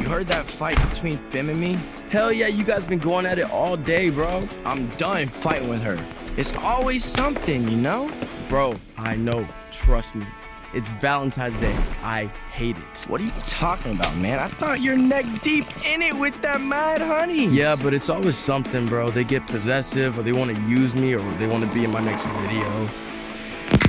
You 0.00 0.08
heard 0.08 0.28
that 0.28 0.46
fight 0.46 0.80
between 0.88 1.18
Fem 1.28 1.50
and 1.50 1.60
me? 1.60 1.78
Hell 2.12 2.30
yeah, 2.30 2.48
you 2.48 2.62
guys 2.62 2.84
been 2.84 2.98
going 2.98 3.24
at 3.24 3.38
it 3.38 3.50
all 3.50 3.74
day, 3.74 4.10
bro. 4.10 4.46
I'm 4.66 4.86
done 4.96 5.26
fighting 5.28 5.70
with 5.70 5.80
her. 5.80 5.98
It's 6.36 6.52
always 6.52 7.02
something, 7.02 7.66
you 7.66 7.76
know? 7.78 8.12
Bro, 8.50 8.74
I 8.98 9.16
know. 9.16 9.48
Trust 9.70 10.14
me. 10.14 10.26
It's 10.74 10.90
Valentine's 10.90 11.58
Day. 11.58 11.74
I 12.02 12.26
hate 12.52 12.76
it. 12.76 13.08
What 13.08 13.22
are 13.22 13.24
you 13.24 13.32
talking 13.38 13.94
about, 13.94 14.14
man? 14.18 14.38
I 14.40 14.48
thought 14.48 14.82
you're 14.82 14.98
neck 14.98 15.24
deep 15.40 15.64
in 15.86 16.02
it 16.02 16.14
with 16.14 16.38
that 16.42 16.60
mad 16.60 17.00
honey. 17.00 17.46
Yeah, 17.46 17.76
but 17.82 17.94
it's 17.94 18.10
always 18.10 18.36
something, 18.36 18.86
bro. 18.88 19.10
They 19.10 19.24
get 19.24 19.46
possessive 19.46 20.18
or 20.18 20.22
they 20.22 20.34
want 20.34 20.54
to 20.54 20.62
use 20.64 20.94
me 20.94 21.14
or 21.14 21.22
they 21.38 21.46
want 21.46 21.64
to 21.64 21.72
be 21.72 21.82
in 21.82 21.90
my 21.90 22.02
next 22.02 22.26
video. 22.26 22.90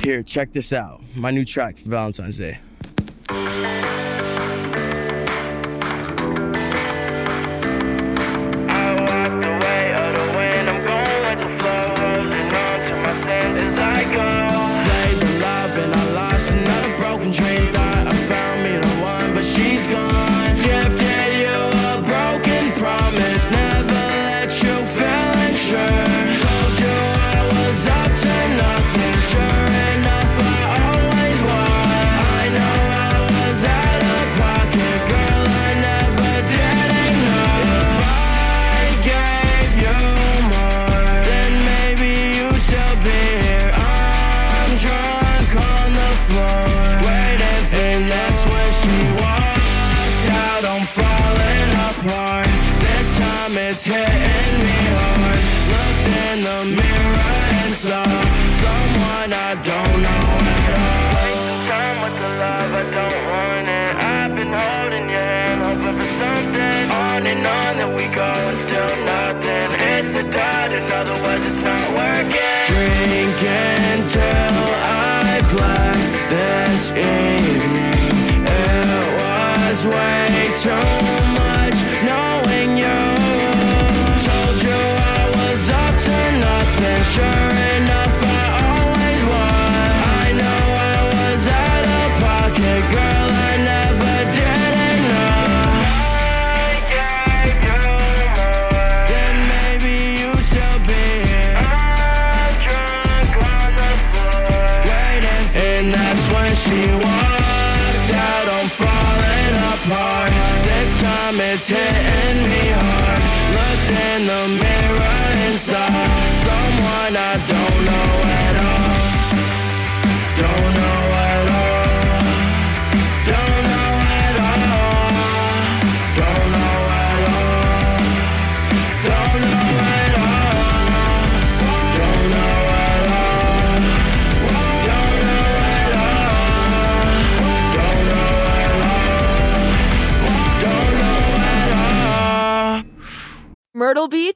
Here, 0.02 0.22
check 0.22 0.50
this 0.50 0.72
out. 0.72 1.02
My 1.14 1.30
new 1.30 1.44
track 1.44 1.76
for 1.76 1.90
Valentine's 1.90 2.38
Day. 2.38 2.58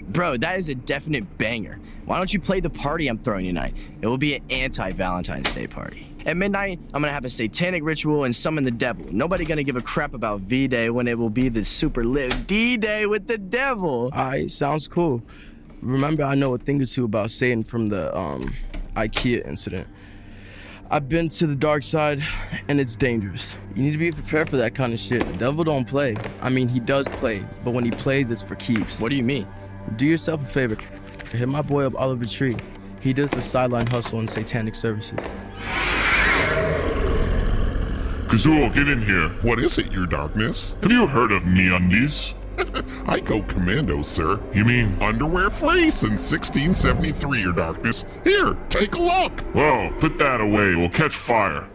Bro, 0.00 0.38
that 0.38 0.56
is 0.56 0.68
a 0.68 0.74
definite 0.74 1.38
banger. 1.38 1.78
Why 2.06 2.16
don't 2.16 2.32
you 2.32 2.40
play 2.40 2.60
the 2.60 2.70
party 2.70 3.06
I'm 3.08 3.18
throwing 3.18 3.46
tonight? 3.46 3.76
It 4.00 4.06
will 4.06 4.18
be 4.18 4.34
an 4.36 4.42
anti 4.50 4.90
Valentine's 4.90 5.52
Day 5.54 5.66
party. 5.66 6.06
At 6.26 6.36
midnight, 6.36 6.80
I'm 6.92 7.02
gonna 7.02 7.12
have 7.12 7.24
a 7.24 7.30
satanic 7.30 7.82
ritual 7.84 8.24
and 8.24 8.34
summon 8.34 8.64
the 8.64 8.70
devil. 8.70 9.06
Nobody 9.10 9.44
gonna 9.44 9.62
give 9.62 9.76
a 9.76 9.82
crap 9.82 10.14
about 10.14 10.40
V 10.40 10.68
Day 10.68 10.90
when 10.90 11.06
it 11.06 11.18
will 11.18 11.30
be 11.30 11.48
the 11.48 11.64
super 11.64 12.04
lit 12.04 12.46
D 12.46 12.76
Day 12.76 13.06
with 13.06 13.26
the 13.26 13.38
devil. 13.38 14.10
Alright, 14.14 14.50
sounds 14.50 14.88
cool. 14.88 15.22
Remember, 15.82 16.24
I 16.24 16.34
know 16.34 16.54
a 16.54 16.58
thing 16.58 16.80
or 16.82 16.86
two 16.86 17.04
about 17.04 17.30
Satan 17.30 17.64
from 17.64 17.86
the 17.86 18.16
um, 18.16 18.54
IKEA 18.96 19.46
incident. 19.46 19.86
I've 20.90 21.08
been 21.08 21.28
to 21.28 21.46
the 21.46 21.54
dark 21.54 21.84
side, 21.84 22.20
and 22.68 22.80
it's 22.80 22.96
dangerous. 22.96 23.56
You 23.76 23.84
need 23.84 23.92
to 23.92 23.98
be 23.98 24.10
prepared 24.10 24.48
for 24.50 24.56
that 24.56 24.74
kind 24.74 24.92
of 24.92 24.98
shit. 24.98 25.24
The 25.24 25.38
devil 25.38 25.62
don't 25.62 25.86
play. 25.86 26.16
I 26.42 26.48
mean, 26.48 26.66
he 26.66 26.80
does 26.80 27.06
play, 27.08 27.44
but 27.64 27.70
when 27.70 27.84
he 27.84 27.92
plays, 27.92 28.32
it's 28.32 28.42
for 28.42 28.56
keeps. 28.56 29.00
What 29.00 29.10
do 29.10 29.16
you 29.16 29.22
mean? 29.22 29.46
Do 29.96 30.06
yourself 30.06 30.42
a 30.42 30.46
favor. 30.46 30.76
Hit 31.32 31.48
my 31.48 31.62
boy 31.62 31.86
up 31.86 31.94
Oliver 31.96 32.26
Tree. 32.26 32.56
He 33.00 33.12
does 33.12 33.30
the 33.30 33.40
sideline 33.40 33.86
hustle 33.86 34.18
and 34.18 34.28
satanic 34.28 34.74
services. 34.74 35.18
Gazul, 38.28 38.72
get 38.72 38.88
in 38.88 39.02
here. 39.02 39.28
What 39.42 39.58
is 39.58 39.78
it, 39.78 39.90
your 39.90 40.06
darkness? 40.06 40.76
Have 40.82 40.92
you 40.92 41.06
heard 41.06 41.32
of 41.32 41.42
MeUndies? 41.42 42.34
I 43.08 43.20
go 43.20 43.42
commando, 43.42 44.02
sir. 44.02 44.40
You 44.52 44.64
mean 44.64 44.96
underwear 45.00 45.50
free 45.50 45.90
since 45.90 46.30
1673, 46.30 47.40
your 47.40 47.52
darkness. 47.52 48.04
Here, 48.22 48.54
take 48.68 48.94
a 48.94 49.00
look. 49.00 49.40
Whoa, 49.52 49.92
put 49.98 50.18
that 50.18 50.40
away. 50.40 50.76
We'll 50.76 50.90
catch 50.90 51.16
fire. 51.16 51.68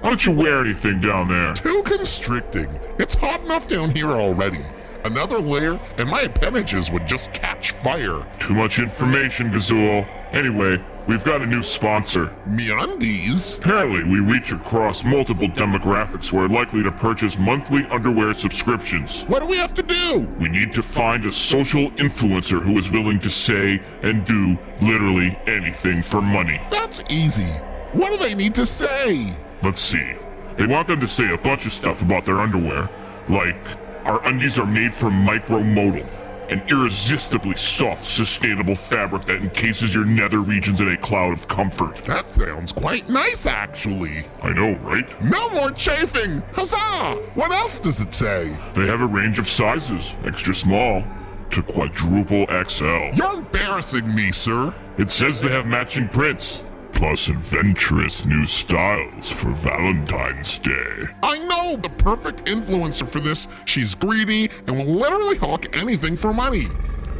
Why 0.00 0.10
don't 0.10 0.26
you 0.26 0.32
wear 0.32 0.60
anything 0.60 1.00
down 1.00 1.28
there? 1.28 1.54
Too 1.54 1.82
constricting. 1.86 2.68
It's 2.98 3.14
hot 3.14 3.40
enough 3.40 3.68
down 3.68 3.94
here 3.94 4.10
already. 4.10 4.60
Another 5.04 5.38
layer, 5.38 5.78
and 5.98 6.08
my 6.08 6.22
appendages 6.22 6.90
would 6.90 7.06
just 7.06 7.34
catch 7.34 7.72
fire. 7.72 8.26
Too 8.38 8.54
much 8.54 8.78
information, 8.78 9.50
Gazul. 9.50 10.08
Anyway, 10.32 10.82
we've 11.06 11.22
got 11.22 11.42
a 11.42 11.46
new 11.46 11.62
sponsor. 11.62 12.32
MeUndies? 12.48 13.58
Apparently, 13.58 14.02
we 14.02 14.20
reach 14.20 14.50
across 14.50 15.04
multiple 15.04 15.46
demographics 15.48 16.28
who 16.28 16.38
are 16.38 16.48
likely 16.48 16.82
to 16.82 16.90
purchase 16.90 17.36
monthly 17.38 17.84
underwear 17.90 18.32
subscriptions. 18.32 19.24
What 19.24 19.40
do 19.40 19.46
we 19.46 19.58
have 19.58 19.74
to 19.74 19.82
do? 19.82 20.20
We 20.40 20.48
need 20.48 20.72
to 20.72 20.80
find 20.80 21.26
a 21.26 21.32
social 21.32 21.90
influencer 21.92 22.62
who 22.62 22.78
is 22.78 22.90
willing 22.90 23.20
to 23.20 23.30
say 23.30 23.82
and 24.02 24.24
do 24.24 24.56
literally 24.80 25.38
anything 25.46 26.02
for 26.02 26.22
money. 26.22 26.62
That's 26.70 27.02
easy. 27.10 27.52
What 27.92 28.10
do 28.10 28.16
they 28.16 28.34
need 28.34 28.54
to 28.54 28.64
say? 28.64 29.34
Let's 29.62 29.80
see. 29.80 30.14
They 30.56 30.66
want 30.66 30.88
them 30.88 31.00
to 31.00 31.08
say 31.08 31.30
a 31.30 31.38
bunch 31.38 31.66
of 31.66 31.72
stuff 31.74 32.00
about 32.00 32.24
their 32.24 32.40
underwear, 32.40 32.88
like 33.28 33.83
our 34.04 34.24
undies 34.26 34.58
are 34.58 34.66
made 34.66 34.92
from 34.92 35.26
micromodal, 35.26 36.06
an 36.50 36.60
irresistibly 36.68 37.56
soft, 37.56 38.04
sustainable 38.04 38.74
fabric 38.74 39.24
that 39.24 39.42
encases 39.42 39.94
your 39.94 40.04
nether 40.04 40.40
regions 40.40 40.80
in 40.80 40.90
a 40.90 40.96
cloud 40.96 41.32
of 41.32 41.48
comfort. 41.48 41.96
That 42.04 42.28
sounds 42.28 42.70
quite 42.72 43.08
nice, 43.08 43.46
actually. 43.46 44.24
I 44.42 44.52
know, 44.52 44.74
right? 44.80 45.22
No 45.24 45.48
more 45.50 45.70
chafing! 45.70 46.42
Huzzah! 46.52 47.16
What 47.34 47.50
else 47.50 47.78
does 47.78 48.00
it 48.00 48.12
say? 48.12 48.56
They 48.74 48.86
have 48.86 49.00
a 49.00 49.06
range 49.06 49.38
of 49.38 49.48
sizes, 49.48 50.14
extra 50.24 50.54
small 50.54 51.02
to 51.50 51.62
quadruple 51.62 52.46
XL. 52.66 53.14
You're 53.14 53.38
embarrassing 53.38 54.14
me, 54.14 54.32
sir. 54.32 54.74
It 54.98 55.10
says 55.10 55.40
they 55.40 55.50
have 55.50 55.66
matching 55.66 56.08
prints. 56.08 56.62
Plus 56.94 57.28
adventurous 57.28 58.24
new 58.24 58.46
styles 58.46 59.30
for 59.30 59.50
Valentine's 59.50 60.58
Day. 60.60 61.08
I 61.22 61.38
know 61.38 61.76
the 61.76 61.90
perfect 61.90 62.46
influencer 62.46 63.06
for 63.06 63.20
this. 63.20 63.48
She's 63.64 63.94
greedy 63.94 64.48
and 64.66 64.78
will 64.78 64.94
literally 64.94 65.36
hawk 65.36 65.76
anything 65.76 66.16
for 66.16 66.32
money. 66.32 66.68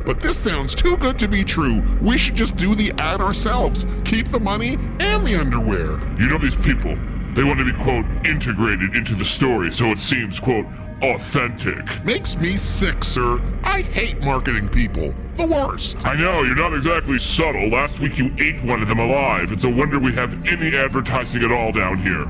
But 0.07 0.21
this 0.21 0.39
sounds 0.39 0.75
too 0.75 0.97
good 0.99 1.19
to 1.19 1.29
be 1.29 1.43
true. 1.45 1.83
We 2.01 2.17
should 2.19 2.37
just 2.37 2.57
do 2.57 2.75
the 2.75 2.93
ad 2.99 3.21
ourselves. 3.21 3.85
Keep 4.05 4.29
the 4.29 4.41
money 4.41 4.79
and 5.01 5.27
the 5.27 5.37
underwear. 5.37 5.99
You 6.19 6.29
know 6.29 6.39
these 6.39 6.57
people. 6.57 6.97
They 7.35 7.43
want 7.43 7.59
to 7.59 7.65
be, 7.65 7.73
quote, 7.73 8.07
integrated 8.25 8.95
into 8.97 9.17
the 9.17 9.25
story 9.25 9.73
so 9.73 9.91
it 9.91 9.99
seems, 9.99 10.39
quote, 10.39 10.67
authentic. 11.13 12.05
Makes 12.05 12.37
me 12.37 12.57
sick, 12.57 13.05
sir. 13.05 13.41
I 13.63 13.83
hate 13.83 14.21
marketing 14.23 14.69
people. 14.69 15.15
The 15.35 15.47
worst. 15.47 16.07
I 16.07 16.15
know, 16.15 16.43
you're 16.43 16.57
not 16.57 16.73
exactly 16.75 17.19
subtle. 17.19 17.69
Last 17.69 17.99
week 17.99 18.19
you 18.19 18.35
ate 18.39 18.63
one 18.65 18.81
of 18.81 18.89
them 18.89 18.99
alive. 18.99 19.53
It's 19.53 19.65
a 19.65 19.69
wonder 19.69 19.99
we 19.99 20.15
have 20.15 20.33
any 20.47 20.77
advertising 20.77 21.43
at 21.43 21.53
all 21.53 21.73
down 21.73 21.99
here. 21.99 22.25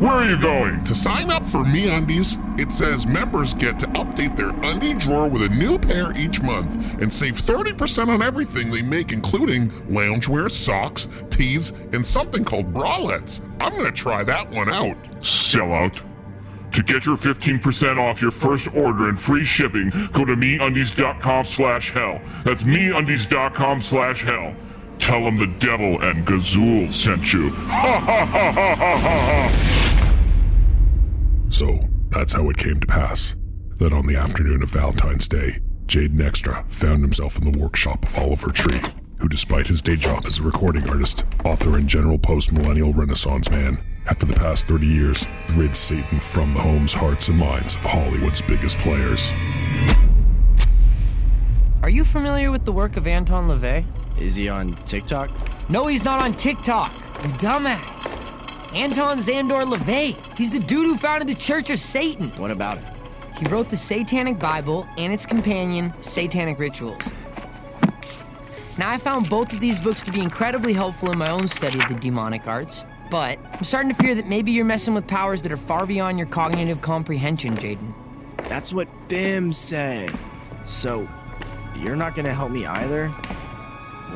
Where 0.00 0.12
are 0.12 0.28
you 0.28 0.40
going? 0.40 0.82
To 0.84 0.94
sign 0.94 1.30
up 1.30 1.44
for 1.44 1.58
MeUndies, 1.58 2.58
it 2.58 2.72
says 2.72 3.06
members 3.06 3.52
get 3.52 3.78
to 3.80 3.86
update 3.88 4.34
their 4.34 4.48
undie 4.70 4.94
drawer 4.94 5.28
with 5.28 5.42
a 5.42 5.48
new 5.50 5.78
pair 5.78 6.16
each 6.16 6.40
month 6.40 7.00
and 7.02 7.12
save 7.12 7.34
30% 7.34 8.08
on 8.08 8.22
everything 8.22 8.70
they 8.70 8.80
make, 8.80 9.12
including 9.12 9.70
loungewear, 9.90 10.50
socks, 10.50 11.06
tees, 11.28 11.70
and 11.92 12.06
something 12.06 12.44
called 12.44 12.72
bralettes. 12.72 13.42
I'm 13.60 13.76
gonna 13.76 13.92
try 13.92 14.24
that 14.24 14.50
one 14.50 14.70
out. 14.70 14.96
Sellout. 15.20 16.00
To 16.72 16.82
get 16.82 17.04
your 17.04 17.16
15% 17.16 17.98
off 17.98 18.22
your 18.22 18.30
first 18.30 18.72
order 18.74 19.08
and 19.08 19.18
free 19.20 19.44
shipping, 19.44 19.90
go 20.12 20.24
to 20.24 20.36
MeUndies.com 20.36 21.44
slash 21.44 21.90
hell. 21.90 22.20
That's 22.44 22.62
MeUndies.com 22.62 23.80
slash 23.80 24.22
hell. 24.22 24.54
Tell 24.98 25.24
them 25.24 25.36
the 25.36 25.46
devil 25.58 26.00
and 26.02 26.26
Gazul 26.26 26.92
sent 26.92 27.32
you. 27.32 27.50
Ha 27.50 27.98
ha 27.98 28.24
ha 28.26 28.52
ha 28.52 28.74
ha 28.76 28.98
ha! 28.98 29.66
So, 31.50 31.80
that's 32.10 32.34
how 32.34 32.48
it 32.50 32.58
came 32.58 32.78
to 32.80 32.86
pass 32.86 33.34
that 33.78 33.92
on 33.94 34.06
the 34.06 34.16
afternoon 34.16 34.62
of 34.62 34.68
Valentine's 34.70 35.26
Day, 35.26 35.58
Jaden 35.86 36.22
Extra 36.22 36.64
found 36.68 37.02
himself 37.02 37.38
in 37.38 37.50
the 37.50 37.58
workshop 37.58 38.04
of 38.04 38.16
Oliver 38.18 38.50
Tree, 38.50 38.80
who, 39.20 39.28
despite 39.28 39.66
his 39.66 39.80
day 39.80 39.96
job 39.96 40.26
as 40.26 40.38
a 40.38 40.42
recording 40.42 40.88
artist, 40.88 41.24
author, 41.46 41.78
and 41.78 41.88
general 41.88 42.18
post 42.18 42.52
millennial 42.52 42.92
renaissance 42.92 43.50
man, 43.50 43.78
had 44.10 44.18
for 44.18 44.26
the 44.26 44.34
past 44.34 44.66
30 44.66 44.86
years 44.86 45.26
rid 45.54 45.76
Satan 45.76 46.18
from 46.18 46.52
the 46.52 46.60
homes, 46.60 46.92
hearts, 46.92 47.28
and 47.28 47.38
minds 47.38 47.76
of 47.76 47.82
Hollywood's 47.82 48.40
biggest 48.40 48.76
players. 48.78 49.30
Are 51.82 51.88
you 51.88 52.04
familiar 52.04 52.50
with 52.50 52.64
the 52.64 52.72
work 52.72 52.96
of 52.96 53.06
Anton 53.06 53.48
LaVey? 53.48 53.84
Is 54.20 54.34
he 54.34 54.48
on 54.48 54.70
TikTok? 54.70 55.30
No, 55.70 55.86
he's 55.86 56.04
not 56.04 56.20
on 56.20 56.32
TikTok. 56.32 56.90
You 57.22 57.28
dumbass. 57.38 58.74
Anton 58.76 59.18
Szandor 59.18 59.62
LaVey. 59.62 60.36
He's 60.36 60.50
the 60.50 60.58
dude 60.58 60.86
who 60.86 60.96
founded 60.96 61.28
the 61.28 61.40
Church 61.40 61.70
of 61.70 61.78
Satan. 61.78 62.30
What 62.30 62.50
about 62.50 62.78
it? 62.78 62.90
He 63.38 63.46
wrote 63.46 63.70
the 63.70 63.76
Satanic 63.76 64.40
Bible 64.40 64.88
and 64.98 65.12
its 65.12 65.24
companion, 65.24 65.94
Satanic 66.00 66.58
Rituals. 66.58 67.02
Now, 68.76 68.90
I 68.90 68.98
found 68.98 69.28
both 69.28 69.52
of 69.52 69.60
these 69.60 69.78
books 69.78 70.02
to 70.02 70.10
be 70.10 70.20
incredibly 70.20 70.72
helpful 70.72 71.12
in 71.12 71.18
my 71.18 71.30
own 71.30 71.46
study 71.46 71.80
of 71.80 71.88
the 71.88 71.94
demonic 71.94 72.46
arts, 72.46 72.84
but 73.10 73.38
I'm 73.52 73.64
starting 73.64 73.92
to 73.92 74.00
fear 74.00 74.14
that 74.14 74.28
maybe 74.28 74.52
you're 74.52 74.64
messing 74.64 74.94
with 74.94 75.06
powers 75.06 75.42
that 75.42 75.52
are 75.52 75.56
far 75.56 75.84
beyond 75.84 76.18
your 76.18 76.28
cognitive 76.28 76.80
comprehension, 76.80 77.56
Jaden. 77.56 77.92
That's 78.48 78.72
what 78.72 78.88
Bim 79.08 79.52
said. 79.52 80.16
So, 80.66 81.08
you're 81.76 81.96
not 81.96 82.14
gonna 82.14 82.34
help 82.34 82.52
me 82.52 82.66
either? 82.66 83.08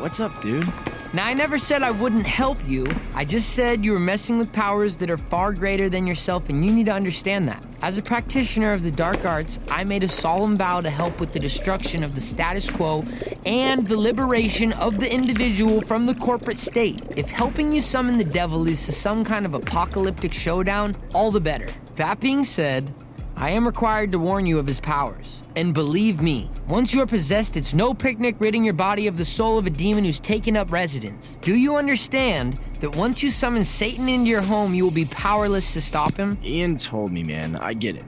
What's 0.00 0.20
up, 0.20 0.40
dude? 0.40 0.72
Now, 1.14 1.26
I 1.26 1.32
never 1.32 1.58
said 1.58 1.84
I 1.84 1.92
wouldn't 1.92 2.26
help 2.26 2.58
you. 2.66 2.88
I 3.14 3.24
just 3.24 3.50
said 3.50 3.84
you 3.84 3.92
were 3.92 4.00
messing 4.00 4.36
with 4.36 4.52
powers 4.52 4.96
that 4.96 5.10
are 5.10 5.16
far 5.16 5.52
greater 5.52 5.88
than 5.88 6.08
yourself, 6.08 6.48
and 6.48 6.64
you 6.64 6.72
need 6.72 6.86
to 6.86 6.92
understand 6.92 7.46
that. 7.46 7.64
As 7.82 7.96
a 7.96 8.02
practitioner 8.02 8.72
of 8.72 8.82
the 8.82 8.90
dark 8.90 9.24
arts, 9.24 9.60
I 9.70 9.84
made 9.84 10.02
a 10.02 10.08
solemn 10.08 10.56
vow 10.56 10.80
to 10.80 10.90
help 10.90 11.20
with 11.20 11.32
the 11.32 11.38
destruction 11.38 12.02
of 12.02 12.16
the 12.16 12.20
status 12.20 12.68
quo 12.68 13.04
and 13.46 13.86
the 13.86 13.96
liberation 13.96 14.72
of 14.72 14.98
the 14.98 15.08
individual 15.08 15.80
from 15.82 16.04
the 16.04 16.16
corporate 16.16 16.58
state. 16.58 17.00
If 17.14 17.30
helping 17.30 17.72
you 17.72 17.80
summon 17.80 18.18
the 18.18 18.24
devil 18.24 18.58
leads 18.58 18.84
to 18.86 18.92
some 18.92 19.24
kind 19.24 19.46
of 19.46 19.54
apocalyptic 19.54 20.34
showdown, 20.34 20.96
all 21.14 21.30
the 21.30 21.38
better. 21.38 21.68
That 21.94 22.18
being 22.18 22.42
said, 22.42 22.92
I 23.36 23.50
am 23.50 23.66
required 23.66 24.12
to 24.12 24.18
warn 24.18 24.46
you 24.46 24.58
of 24.58 24.66
his 24.66 24.78
powers. 24.78 25.42
And 25.56 25.74
believe 25.74 26.22
me, 26.22 26.48
once 26.68 26.94
you 26.94 27.02
are 27.02 27.06
possessed, 27.06 27.56
it's 27.56 27.74
no 27.74 27.92
picnic 27.92 28.36
ridding 28.38 28.62
your 28.62 28.74
body 28.74 29.08
of 29.08 29.16
the 29.16 29.24
soul 29.24 29.58
of 29.58 29.66
a 29.66 29.70
demon 29.70 30.04
who's 30.04 30.20
taken 30.20 30.56
up 30.56 30.70
residence. 30.70 31.36
Do 31.42 31.56
you 31.56 31.76
understand 31.76 32.54
that 32.80 32.94
once 32.94 33.22
you 33.22 33.30
summon 33.30 33.64
Satan 33.64 34.08
into 34.08 34.30
your 34.30 34.40
home, 34.40 34.72
you 34.72 34.84
will 34.84 34.94
be 34.94 35.06
powerless 35.06 35.72
to 35.72 35.82
stop 35.82 36.16
him? 36.16 36.38
Ian 36.44 36.76
told 36.76 37.10
me, 37.12 37.24
man. 37.24 37.56
I 37.56 37.74
get 37.74 37.96
it. 37.96 38.04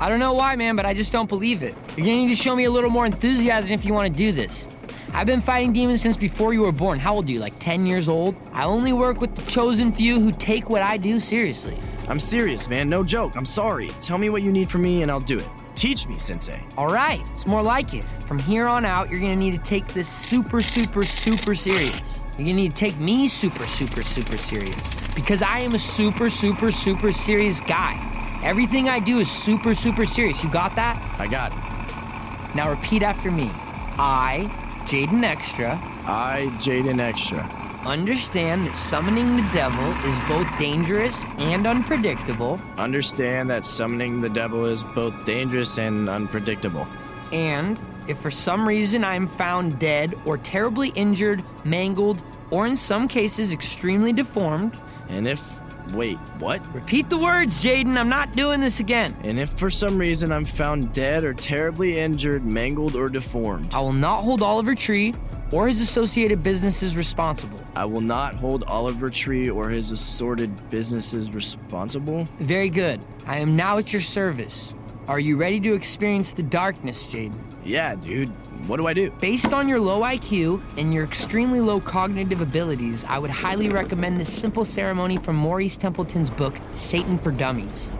I 0.00 0.08
don't 0.08 0.18
know 0.18 0.32
why, 0.32 0.56
man, 0.56 0.76
but 0.76 0.86
I 0.86 0.94
just 0.94 1.12
don't 1.12 1.28
believe 1.28 1.62
it. 1.62 1.74
You're 1.96 2.06
gonna 2.06 2.16
need 2.16 2.30
to 2.30 2.42
show 2.42 2.56
me 2.56 2.64
a 2.64 2.70
little 2.70 2.90
more 2.90 3.04
enthusiasm 3.04 3.70
if 3.72 3.84
you 3.84 3.92
wanna 3.92 4.08
do 4.08 4.32
this. 4.32 4.66
I've 5.12 5.26
been 5.26 5.42
fighting 5.42 5.74
demons 5.74 6.00
since 6.00 6.16
before 6.16 6.54
you 6.54 6.62
were 6.62 6.72
born. 6.72 6.98
How 6.98 7.16
old 7.16 7.28
are 7.28 7.32
you? 7.32 7.40
Like 7.40 7.58
10 7.58 7.84
years 7.84 8.08
old? 8.08 8.34
I 8.52 8.64
only 8.64 8.94
work 8.94 9.20
with 9.20 9.34
the 9.36 9.42
chosen 9.50 9.92
few 9.92 10.18
who 10.18 10.32
take 10.32 10.70
what 10.70 10.80
I 10.82 10.96
do 10.96 11.20
seriously. 11.20 11.76
I'm 12.08 12.20
serious, 12.20 12.68
man. 12.68 12.88
No 12.88 13.04
joke. 13.04 13.36
I'm 13.36 13.46
sorry. 13.46 13.88
Tell 14.00 14.18
me 14.18 14.30
what 14.30 14.42
you 14.42 14.50
need 14.50 14.70
from 14.70 14.82
me 14.82 15.02
and 15.02 15.10
I'll 15.10 15.20
do 15.20 15.38
it. 15.38 15.46
Teach 15.74 16.06
me, 16.08 16.18
Sensei. 16.18 16.60
All 16.76 16.88
right, 16.88 17.20
it's 17.32 17.46
more 17.46 17.62
like 17.62 17.94
it. 17.94 18.04
From 18.04 18.38
here 18.38 18.66
on 18.66 18.84
out, 18.84 19.10
you're 19.10 19.20
gonna 19.20 19.36
need 19.36 19.52
to 19.52 19.64
take 19.64 19.86
this 19.88 20.08
super, 20.08 20.60
super, 20.60 21.02
super 21.02 21.54
serious. 21.54 22.22
You're 22.36 22.48
gonna 22.48 22.54
need 22.54 22.72
to 22.72 22.76
take 22.76 22.98
me 22.98 23.28
super, 23.28 23.64
super, 23.64 24.02
super 24.02 24.36
serious. 24.36 25.14
Because 25.14 25.42
I 25.42 25.60
am 25.60 25.74
a 25.74 25.78
super, 25.78 26.28
super, 26.28 26.70
super 26.70 27.12
serious 27.12 27.60
guy. 27.60 27.96
Everything 28.44 28.88
I 28.88 29.00
do 29.00 29.20
is 29.20 29.30
super, 29.30 29.74
super 29.74 30.04
serious. 30.04 30.44
You 30.44 30.50
got 30.50 30.74
that? 30.76 31.00
I 31.18 31.26
got 31.26 31.52
it. 31.52 32.54
Now 32.54 32.70
repeat 32.70 33.02
after 33.02 33.30
me. 33.30 33.50
I, 33.98 34.50
Jaden 34.86 35.22
Extra, 35.22 35.78
I, 36.04 36.48
Jaden 36.58 36.98
Extra, 36.98 37.42
understand 37.86 38.66
that 38.66 38.76
summoning 38.76 39.36
the 39.36 39.48
devil 39.52 39.84
is 40.04 40.18
both 40.28 40.58
dangerous 40.58 41.24
and 41.38 41.66
unpredictable, 41.66 42.60
understand 42.78 43.48
that 43.50 43.64
summoning 43.64 44.20
the 44.20 44.28
devil 44.28 44.66
is 44.66 44.82
both 44.82 45.24
dangerous 45.24 45.78
and 45.78 46.08
unpredictable. 46.08 46.86
and 47.32 47.78
if 48.08 48.18
for 48.18 48.30
some 48.30 48.66
reason 48.66 49.04
I 49.04 49.14
am 49.14 49.28
found 49.28 49.78
dead 49.78 50.14
or 50.24 50.36
terribly 50.36 50.88
injured, 50.96 51.44
mangled, 51.64 52.20
or 52.50 52.66
in 52.66 52.76
some 52.76 53.06
cases 53.06 53.52
extremely 53.52 54.12
deformed, 54.12 54.80
And 55.08 55.26
if 55.28 55.59
Wait, 55.92 56.18
what? 56.38 56.72
Repeat 56.74 57.10
the 57.10 57.18
words, 57.18 57.58
Jaden. 57.58 57.96
I'm 57.96 58.08
not 58.08 58.32
doing 58.32 58.60
this 58.60 58.80
again. 58.80 59.16
And 59.24 59.38
if 59.38 59.50
for 59.50 59.70
some 59.70 59.98
reason 59.98 60.30
I'm 60.32 60.44
found 60.44 60.92
dead 60.92 61.24
or 61.24 61.34
terribly 61.34 61.98
injured, 61.98 62.44
mangled, 62.44 62.94
or 62.94 63.08
deformed, 63.08 63.74
I 63.74 63.80
will 63.80 63.92
not 63.92 64.22
hold 64.22 64.42
Oliver 64.42 64.74
Tree 64.74 65.14
or 65.52 65.66
his 65.66 65.80
associated 65.80 66.42
businesses 66.42 66.96
responsible. 66.96 67.60
I 67.74 67.84
will 67.84 68.00
not 68.00 68.34
hold 68.36 68.62
Oliver 68.64 69.08
Tree 69.08 69.50
or 69.50 69.68
his 69.68 69.90
assorted 69.90 70.70
businesses 70.70 71.32
responsible. 71.34 72.24
Very 72.38 72.68
good. 72.68 73.04
I 73.26 73.38
am 73.38 73.56
now 73.56 73.78
at 73.78 73.92
your 73.92 74.02
service. 74.02 74.74
Are 75.10 75.18
you 75.18 75.36
ready 75.36 75.58
to 75.58 75.74
experience 75.74 76.30
the 76.30 76.44
darkness, 76.44 77.04
Jaden? 77.04 77.36
Yeah, 77.64 77.96
dude. 77.96 78.28
What 78.68 78.76
do 78.76 78.86
I 78.86 78.94
do? 78.94 79.10
Based 79.18 79.52
on 79.52 79.66
your 79.66 79.80
low 79.80 80.02
IQ 80.02 80.62
and 80.78 80.94
your 80.94 81.02
extremely 81.02 81.58
low 81.58 81.80
cognitive 81.80 82.40
abilities, 82.40 83.04
I 83.08 83.18
would 83.18 83.32
highly 83.32 83.68
recommend 83.70 84.20
this 84.20 84.32
simple 84.32 84.64
ceremony 84.64 85.16
from 85.16 85.34
Maurice 85.34 85.76
Templeton's 85.76 86.30
book, 86.30 86.56
Satan 86.76 87.18
for 87.18 87.32
Dummies. 87.32 87.90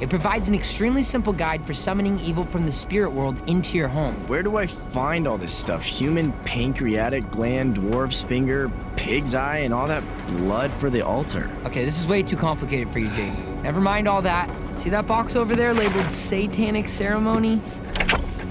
It 0.00 0.10
provides 0.10 0.48
an 0.48 0.56
extremely 0.56 1.04
simple 1.04 1.32
guide 1.32 1.64
for 1.64 1.72
summoning 1.72 2.18
evil 2.18 2.44
from 2.44 2.62
the 2.62 2.72
spirit 2.72 3.12
world 3.12 3.40
into 3.48 3.78
your 3.78 3.86
home. 3.86 4.14
Where 4.26 4.42
do 4.42 4.56
I 4.56 4.66
find 4.66 5.28
all 5.28 5.38
this 5.38 5.54
stuff? 5.54 5.84
Human 5.84 6.32
pancreatic 6.44 7.30
gland, 7.30 7.76
dwarf's 7.76 8.24
finger, 8.24 8.72
pig's 8.96 9.36
eye, 9.36 9.58
and 9.58 9.72
all 9.72 9.86
that 9.86 10.02
blood 10.26 10.72
for 10.72 10.90
the 10.90 11.02
altar. 11.02 11.48
Okay, 11.64 11.84
this 11.84 11.96
is 11.96 12.08
way 12.08 12.24
too 12.24 12.36
complicated 12.36 12.90
for 12.90 12.98
you, 12.98 13.08
Jaden. 13.10 13.62
Never 13.62 13.80
mind 13.80 14.08
all 14.08 14.22
that. 14.22 14.50
See 14.76 14.90
that 14.90 15.06
box 15.06 15.36
over 15.36 15.56
there 15.56 15.74
labeled 15.74 16.10
Satanic 16.10 16.88
Ceremony? 16.88 17.60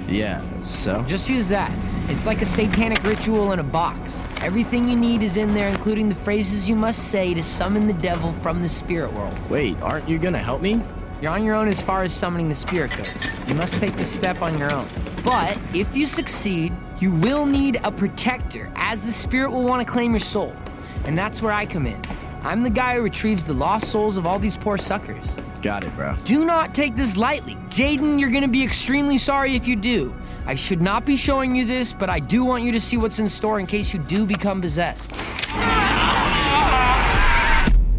Yeah, 0.07 0.41
so? 0.61 1.03
Just 1.07 1.29
use 1.29 1.47
that. 1.47 1.71
It's 2.09 2.25
like 2.25 2.41
a 2.41 2.45
satanic 2.45 3.03
ritual 3.03 3.51
in 3.53 3.59
a 3.59 3.63
box. 3.63 4.23
Everything 4.41 4.87
you 4.87 4.95
need 4.95 5.23
is 5.23 5.37
in 5.37 5.53
there, 5.53 5.69
including 5.69 6.09
the 6.09 6.15
phrases 6.15 6.69
you 6.69 6.75
must 6.75 7.09
say 7.09 7.33
to 7.33 7.41
summon 7.41 7.87
the 7.87 7.93
devil 7.93 8.31
from 8.31 8.61
the 8.61 8.69
spirit 8.69 9.11
world. 9.13 9.37
Wait, 9.49 9.79
aren't 9.81 10.07
you 10.07 10.19
gonna 10.19 10.37
help 10.37 10.61
me? 10.61 10.81
You're 11.21 11.31
on 11.31 11.43
your 11.43 11.55
own 11.55 11.67
as 11.67 11.81
far 11.81 12.03
as 12.03 12.13
summoning 12.13 12.49
the 12.49 12.55
spirit 12.55 12.95
goes. 12.95 13.09
You 13.47 13.55
must 13.55 13.75
take 13.75 13.93
this 13.93 14.11
step 14.11 14.41
on 14.41 14.59
your 14.59 14.71
own. 14.71 14.87
But 15.23 15.57
if 15.73 15.95
you 15.95 16.05
succeed, 16.05 16.73
you 16.99 17.15
will 17.15 17.45
need 17.45 17.79
a 17.83 17.91
protector, 17.91 18.71
as 18.75 19.05
the 19.05 19.11
spirit 19.11 19.51
will 19.51 19.63
want 19.63 19.85
to 19.85 19.91
claim 19.91 20.11
your 20.11 20.19
soul. 20.19 20.55
And 21.05 21.17
that's 21.17 21.41
where 21.41 21.53
I 21.53 21.65
come 21.65 21.87
in. 21.87 21.99
I'm 22.43 22.61
the 22.61 22.69
guy 22.69 22.95
who 22.95 23.01
retrieves 23.01 23.43
the 23.43 23.53
lost 23.53 23.89
souls 23.89 24.17
of 24.17 24.27
all 24.27 24.37
these 24.37 24.57
poor 24.57 24.77
suckers. 24.77 25.35
Got 25.65 25.83
it, 25.83 25.95
bro. 25.95 26.15
Do 26.25 26.45
not 26.45 26.75
take 26.75 26.95
this 26.95 27.17
lightly. 27.17 27.55
Jaden, 27.69 28.19
you're 28.19 28.29
gonna 28.29 28.47
be 28.47 28.63
extremely 28.63 29.17
sorry 29.17 29.55
if 29.55 29.67
you 29.67 29.75
do. 29.75 30.13
I 30.45 30.53
should 30.53 30.79
not 30.79 31.07
be 31.07 31.15
showing 31.17 31.55
you 31.55 31.65
this, 31.65 31.91
but 31.91 32.07
I 32.07 32.19
do 32.19 32.45
want 32.45 32.63
you 32.63 32.71
to 32.71 32.79
see 32.79 32.97
what's 32.97 33.17
in 33.17 33.27
store 33.27 33.59
in 33.59 33.65
case 33.65 33.91
you 33.91 33.99
do 33.99 34.27
become 34.27 34.61
possessed. 34.61 35.09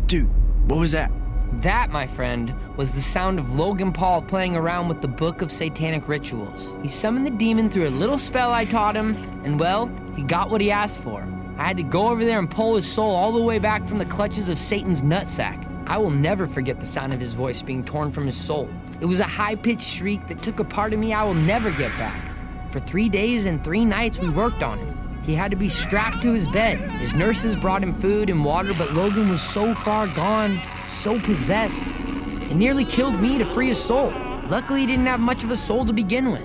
Dude, 0.07 0.31
what 0.69 0.79
was 0.79 0.93
that? 0.93 1.11
That, 1.55 1.91
my 1.91 2.07
friend, 2.07 2.55
was 2.77 2.93
the 2.93 3.03
sound 3.03 3.41
of 3.41 3.51
Logan 3.57 3.93
Paul 3.93 4.23
playing 4.23 4.55
around 4.55 4.87
with 4.87 5.03
the 5.03 5.09
Book 5.09 5.43
of 5.43 5.51
Satanic 5.51 6.07
Rituals. 6.07 6.73
He 6.83 6.89
summoned 6.89 7.27
the 7.27 7.31
demon 7.31 7.69
through 7.69 7.89
a 7.89 7.91
little 7.91 8.17
spell 8.17 8.53
I 8.53 8.65
taught 8.65 8.95
him, 8.95 9.17
and 9.45 9.59
well, 9.59 9.91
he 10.15 10.23
got 10.23 10.51
what 10.51 10.61
he 10.61 10.71
asked 10.71 11.03
for. 11.03 11.29
I 11.59 11.65
had 11.65 11.79
to 11.79 11.83
go 11.83 12.11
over 12.11 12.25
there 12.25 12.39
and 12.39 12.49
pull 12.49 12.77
his 12.77 12.87
soul 12.87 13.11
all 13.11 13.33
the 13.33 13.43
way 13.43 13.59
back 13.59 13.85
from 13.89 13.99
the 13.99 14.07
clutches 14.07 14.49
of 14.49 14.57
Satan's 14.57 15.03
nutsack. 15.03 15.73
I 15.89 15.99
will 15.99 16.11
never 16.11 16.49
forget 16.49 16.81
the 16.81 16.87
sound 16.87 17.13
of 17.13 17.21
his 17.21 17.35
voice 17.35 17.63
being 17.63 17.85
torn 17.85 18.11
from 18.11 18.27
his 18.27 18.37
soul. 18.37 18.69
It 19.01 19.05
was 19.05 19.21
a 19.21 19.25
high 19.25 19.55
pitched 19.55 19.87
shriek 19.87 20.27
that 20.27 20.43
took 20.43 20.59
a 20.59 20.65
part 20.65 20.93
of 20.93 20.99
me 20.99 21.13
I 21.13 21.23
will 21.23 21.35
never 21.35 21.71
get 21.71 21.97
back. 21.97 22.33
For 22.73 22.81
three 22.81 23.09
days 23.09 23.47
and 23.47 23.63
three 23.63 23.85
nights, 23.85 24.19
we 24.19 24.29
worked 24.29 24.65
on 24.65 24.79
him. 24.79 25.23
He 25.23 25.35
had 25.35 25.53
to 25.53 25.57
be 25.57 25.69
strapped 25.69 26.23
to 26.23 26.33
his 26.33 26.49
bed. 26.49 26.79
His 27.01 27.15
nurses 27.15 27.57
brought 27.57 27.85
him 27.85 27.95
food 28.01 28.31
and 28.31 28.45
water, 28.45 28.75
but 28.75 28.95
Logan 28.95 29.29
was 29.29 29.41
so 29.41 29.75
far 29.77 30.09
gone, 30.09 30.61
so 30.89 31.21
possessed. 31.21 31.85
It 31.87 32.57
nearly 32.57 32.85
killed 32.85 33.21
me 33.21 33.39
to 33.39 33.45
free 33.45 33.69
his 33.69 33.83
soul. 33.83 34.13
Luckily, 34.49 34.81
he 34.81 34.87
didn't 34.87 35.07
have 35.07 35.21
much 35.21 35.45
of 35.45 35.53
a 35.53 35.57
soul 35.57 35.85
to 35.85 35.93
begin 35.93 36.33
with. 36.33 36.45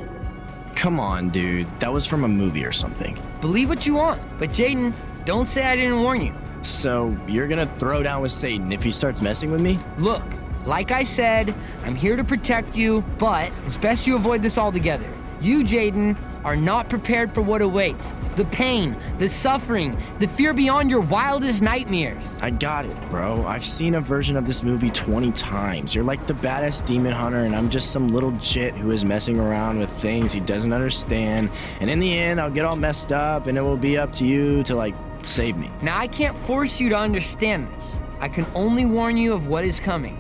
Come 0.76 1.00
on, 1.00 1.30
dude. 1.30 1.68
That 1.80 1.92
was 1.92 2.06
from 2.06 2.24
a 2.24 2.28
movie 2.28 2.66
or 2.66 2.72
something. 2.72 3.20
Believe 3.40 3.70
what 3.70 3.88
you 3.88 3.96
want, 3.96 4.22
but 4.38 4.50
Jaden, 4.52 4.94
don't 5.26 5.46
say 5.46 5.66
I 5.66 5.76
didn't 5.76 6.00
warn 6.00 6.22
you. 6.22 6.34
So, 6.62 7.18
you're 7.28 7.48
gonna 7.48 7.70
throw 7.78 8.04
down 8.04 8.22
with 8.22 8.32
Satan 8.32 8.72
if 8.72 8.84
he 8.84 8.92
starts 8.92 9.22
messing 9.22 9.52
with 9.52 9.62
me? 9.62 9.80
Look, 9.98 10.24
like 10.66 10.92
I 10.92 11.04
said, 11.04 11.56
I'm 11.84 11.96
here 11.96 12.16
to 12.16 12.24
protect 12.24 12.78
you, 12.78 13.04
but 13.18 13.52
it's 13.66 13.78
best 13.78 14.06
you 14.06 14.16
avoid 14.16 14.42
this 14.44 14.58
altogether. 14.58 15.10
You, 15.42 15.64
Jaden, 15.64 16.16
are 16.44 16.56
not 16.56 16.90
prepared 16.90 17.32
for 17.32 17.42
what 17.42 17.62
awaits 17.62 18.14
the 18.36 18.46
pain, 18.46 18.96
the 19.20 19.28
suffering, 19.28 19.98
the 20.20 20.28
fear 20.28 20.54
beyond 20.54 20.90
your 20.90 21.02
wildest 21.02 21.62
nightmares. 21.62 22.24
I 22.42 22.50
got 22.50 22.86
it, 22.86 23.10
bro. 23.10 23.46
I've 23.46 23.66
seen 23.66 23.96
a 23.96 24.02
version 24.02 24.38
of 24.38 24.46
this 24.46 24.64
movie 24.64 24.90
20 24.90 25.32
times. 25.34 25.94
You're 25.94 26.04
like 26.04 26.26
the 26.28 26.34
badass 26.34 26.86
demon 26.86 27.12
hunter, 27.12 27.44
and 27.44 27.56
I'm 27.56 27.70
just 27.70 27.92
some 27.92 28.08
little 28.08 28.32
jit 28.34 28.74
who 28.74 28.92
is 28.92 29.04
messing 29.04 29.38
around 29.38 29.80
with 29.80 29.92
things 29.92 30.32
he 30.32 30.40
doesn't 30.40 30.72
understand. 30.72 31.50
And 31.82 31.90
in 31.90 32.00
the 32.00 32.18
end, 32.18 32.40
I'll 32.40 32.50
get 32.50 32.66
all 32.66 32.78
messed 32.78 33.12
up, 33.12 33.48
and 33.48 33.58
it 33.58 33.62
will 33.62 33.78
be 33.78 33.98
up 33.98 34.14
to 34.16 34.26
you 34.26 34.64
to, 34.64 34.76
like, 34.76 34.96
save 35.26 35.58
me. 35.58 35.72
Now, 35.82 35.98
I 35.98 36.08
can't 36.08 36.36
force 36.36 36.80
you 36.80 36.90
to 36.90 36.96
understand 36.96 37.68
this. 37.70 38.02
I 38.20 38.28
can 38.28 38.46
only 38.56 38.86
warn 38.86 39.18
you 39.18 39.34
of 39.34 39.48
what 39.48 39.64
is 39.64 39.80
coming. 39.80 40.18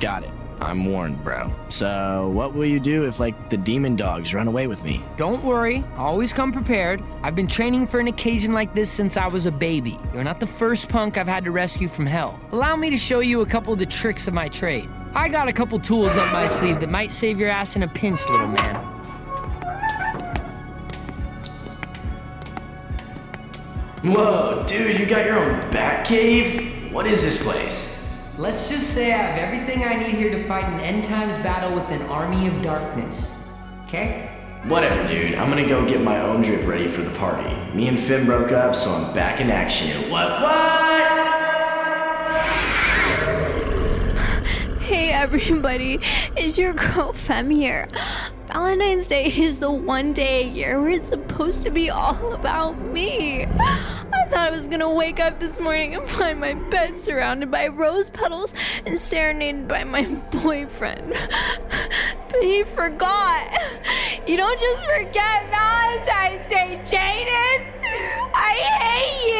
Got 0.00 0.24
it. 0.24 0.30
I'm 0.60 0.86
warned, 0.86 1.22
bro. 1.22 1.52
So, 1.68 2.30
what 2.32 2.54
will 2.54 2.64
you 2.64 2.80
do 2.80 3.06
if, 3.06 3.20
like, 3.20 3.50
the 3.50 3.56
demon 3.56 3.94
dogs 3.94 4.32
run 4.32 4.48
away 4.48 4.66
with 4.66 4.82
me? 4.82 5.02
Don't 5.16 5.44
worry, 5.44 5.84
always 5.96 6.32
come 6.32 6.50
prepared. 6.50 7.02
I've 7.22 7.34
been 7.34 7.46
training 7.46 7.86
for 7.86 8.00
an 8.00 8.08
occasion 8.08 8.52
like 8.52 8.74
this 8.74 8.90
since 8.90 9.16
I 9.16 9.26
was 9.26 9.46
a 9.46 9.52
baby. 9.52 9.98
You're 10.14 10.24
not 10.24 10.40
the 10.40 10.46
first 10.46 10.88
punk 10.88 11.18
I've 11.18 11.28
had 11.28 11.44
to 11.44 11.50
rescue 11.50 11.88
from 11.88 12.06
hell. 12.06 12.40
Allow 12.52 12.76
me 12.76 12.88
to 12.90 12.96
show 12.96 13.20
you 13.20 13.42
a 13.42 13.46
couple 13.46 13.72
of 13.74 13.78
the 13.78 13.86
tricks 13.86 14.28
of 14.28 14.34
my 14.34 14.48
trade. 14.48 14.88
I 15.14 15.28
got 15.28 15.48
a 15.48 15.52
couple 15.52 15.78
tools 15.78 16.16
up 16.16 16.32
my 16.32 16.46
sleeve 16.46 16.80
that 16.80 16.90
might 16.90 17.12
save 17.12 17.38
your 17.38 17.48
ass 17.48 17.76
in 17.76 17.82
a 17.82 17.88
pinch, 17.88 18.28
little 18.28 18.48
man. 18.48 18.95
Whoa, 24.06 24.62
dude, 24.68 25.00
you 25.00 25.04
got 25.04 25.26
your 25.26 25.36
own 25.36 25.68
bat 25.72 26.06
cave? 26.06 26.92
What 26.92 27.08
is 27.08 27.24
this 27.24 27.36
place? 27.36 27.92
Let's 28.38 28.68
just 28.68 28.90
say 28.90 29.12
I 29.12 29.16
have 29.16 29.36
everything 29.36 29.82
I 29.82 29.94
need 29.96 30.14
here 30.14 30.30
to 30.30 30.44
fight 30.44 30.64
an 30.64 30.78
end 30.78 31.02
times 31.02 31.36
battle 31.38 31.74
with 31.74 31.90
an 31.90 32.02
army 32.02 32.46
of 32.46 32.62
darkness. 32.62 33.32
Okay? 33.84 34.30
Whatever, 34.68 35.08
dude. 35.08 35.34
I'm 35.34 35.48
gonna 35.48 35.66
go 35.66 35.84
get 35.84 36.02
my 36.02 36.20
own 36.20 36.42
drip 36.42 36.64
ready 36.68 36.86
for 36.86 37.02
the 37.02 37.10
party. 37.18 37.52
Me 37.74 37.88
and 37.88 37.98
Finn 37.98 38.26
broke 38.26 38.52
up, 38.52 38.76
so 38.76 38.92
I'm 38.92 39.12
back 39.12 39.40
in 39.40 39.50
action. 39.50 40.08
What? 40.08 40.40
What? 40.40 41.26
Hey 44.82 45.10
everybody, 45.10 45.98
it's 46.36 46.56
your 46.56 46.74
girl 46.74 47.12
Fem 47.12 47.50
here. 47.50 47.88
Valentine's 48.46 49.08
Day 49.08 49.26
is 49.26 49.58
the 49.58 49.70
one 49.70 50.12
day 50.12 50.44
a 50.44 50.48
year 50.48 50.80
where 50.80 50.90
it's 50.90 51.08
supposed 51.08 51.64
to 51.64 51.70
be 51.70 51.90
all 51.90 52.32
about 52.32 52.80
me. 52.80 53.46
I 54.26 54.28
thought 54.28 54.52
I 54.52 54.56
was 54.56 54.66
gonna 54.66 54.92
wake 54.92 55.20
up 55.20 55.38
this 55.38 55.60
morning 55.60 55.94
and 55.94 56.04
find 56.04 56.40
my 56.40 56.54
bed 56.54 56.98
surrounded 56.98 57.48
by 57.48 57.68
rose 57.68 58.10
petals 58.10 58.54
and 58.84 58.98
serenaded 58.98 59.68
by 59.68 59.84
my 59.84 60.04
boyfriend. 60.42 61.14
But 62.28 62.42
he 62.42 62.64
forgot. 62.64 63.56
You 64.26 64.36
don't 64.36 64.58
just 64.58 64.84
forget 64.84 65.48
Valentine's 65.48 66.44
Day, 66.48 66.80
Jaden. 66.82 67.72
I 68.34 68.52
hate 68.82 69.30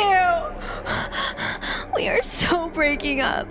you. 1.90 1.96
We 1.96 2.09
are 2.09 2.22
so 2.22 2.70
breaking 2.70 3.22
up. 3.22 3.49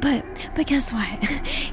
But 0.00 0.24
but 0.54 0.66
guess 0.68 0.92
what? 0.92 1.24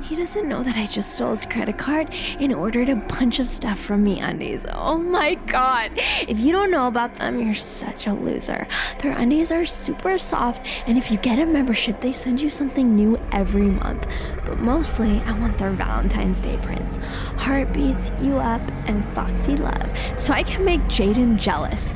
He 0.06 0.16
doesn't 0.16 0.48
know 0.48 0.64
that 0.64 0.76
I 0.78 0.86
just 0.86 1.14
stole 1.14 1.32
his 1.32 1.46
credit 1.46 1.78
card 1.78 2.10
and 2.40 2.54
ordered 2.54 2.90
a 2.90 2.96
bunch 2.96 3.40
of 3.40 3.50
stuff 3.50 3.80
from 3.80 4.04
me 4.04 4.20
undies. 4.20 4.66
Oh 4.72 4.98
my 4.98 5.35
god. 5.56 5.92
If 6.28 6.38
you 6.42 6.52
don't 6.52 6.70
know 6.70 6.88
about 6.88 7.16
them, 7.16 7.42
you're 7.42 7.54
such 7.54 8.08
a 8.08 8.14
loser. 8.14 8.68
Their 9.02 9.18
undies 9.18 9.54
are 9.54 9.64
super 9.64 10.18
soft, 10.18 10.68
and 10.86 10.98
if 10.98 11.10
you 11.10 11.18
get 11.18 11.40
a 11.40 11.46
membership, 11.46 12.02
they 12.02 12.12
send 12.12 12.42
you 12.42 12.50
something 12.50 12.94
new 12.94 13.18
every 13.32 13.68
month. 13.68 14.06
But 14.46 14.58
mostly, 14.60 15.22
I 15.22 15.32
want 15.40 15.58
their 15.58 15.72
Valentine's 15.72 16.42
Day 16.42 16.58
prints. 16.62 16.98
Heartbeats, 17.38 18.12
You 18.22 18.36
Up, 18.38 18.62
and 18.86 19.06
Foxy 19.16 19.56
Love. 19.56 19.98
So 20.18 20.34
I 20.34 20.44
can 20.44 20.66
make 20.66 20.82
Jaden 20.82 21.40
jealous. 21.40 21.94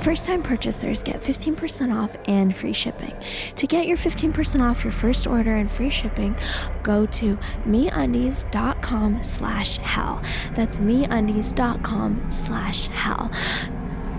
First 0.00 0.26
time 0.26 0.42
purchasers 0.42 1.02
get 1.02 1.20
15% 1.20 1.94
off 1.94 2.16
and 2.26 2.56
free 2.56 2.72
shipping. 2.72 3.14
To 3.56 3.66
get 3.66 3.86
your 3.86 3.98
15% 3.98 4.60
off 4.62 4.84
your 4.84 4.90
first 4.90 5.26
order 5.26 5.54
and 5.54 5.70
free 5.70 5.90
shipping, 5.90 6.34
go 6.82 7.04
to 7.06 7.38
meundies.com 7.66 9.22
slash 9.22 9.76
hell. 9.78 10.22
That's 10.54 10.78
meundies.com 10.78 12.30
slash 12.30 12.86
hell. 12.86 13.01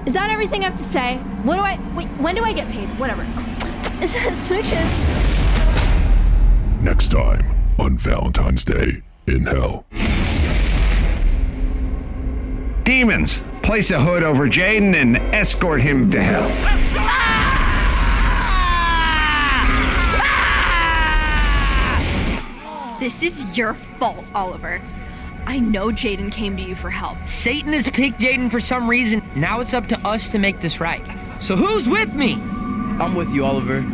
Is 0.06 0.14
that 0.14 0.30
everything 0.30 0.62
I 0.62 0.66
have 0.66 0.78
to 0.78 0.84
say? 0.84 1.18
What 1.44 1.56
do 1.56 1.62
I, 1.62 1.80
wait, 1.96 2.08
when 2.20 2.36
do 2.36 2.44
I 2.44 2.52
get 2.52 2.68
paid? 2.70 2.90
Whatever. 3.00 3.22
Is 4.04 4.14
that 4.16 4.34
smooches? 4.34 4.84
Next 6.82 7.10
time 7.10 7.56
on 7.80 7.98
Valentine's 7.98 8.66
Day 8.66 9.02
in 9.28 9.46
Hell. 9.46 9.86
Demons, 12.84 13.44
place 13.62 13.92
a 13.92 14.02
hood 14.02 14.24
over 14.24 14.50
Jaden 14.50 14.94
and 14.94 15.18
escort 15.34 15.80
him 15.80 16.12
to 16.12 16.22
hell. 16.22 16.50
This 23.00 23.24
is 23.24 23.58
your 23.58 23.74
fault, 23.74 24.26
Oliver. 24.36 24.82
I 25.46 25.60
know 25.60 25.88
Jaden 25.88 26.32
came 26.32 26.56
to 26.58 26.64
you 26.64 26.76
for 26.76 26.90
help. 26.90 27.18
Satan 27.28 27.74
has 27.74 27.90
picked 27.90 28.20
Jaden 28.20 28.50
for 28.50 28.60
some 28.60 28.90
reason. 28.90 29.22
Now 29.36 29.60
it's 29.60 29.74
up 29.74 29.88
to 29.88 30.08
us 30.08 30.28
to 30.30 30.40
make 30.40 30.62
this 30.62 30.80
right. 30.80 31.06
So 31.40 31.56
who's 31.56 31.90
with 31.90 32.14
me? 32.14 32.36
I'm 33.00 33.16
with 33.16 33.34
you, 33.34 33.46
Oliver. 33.46 33.86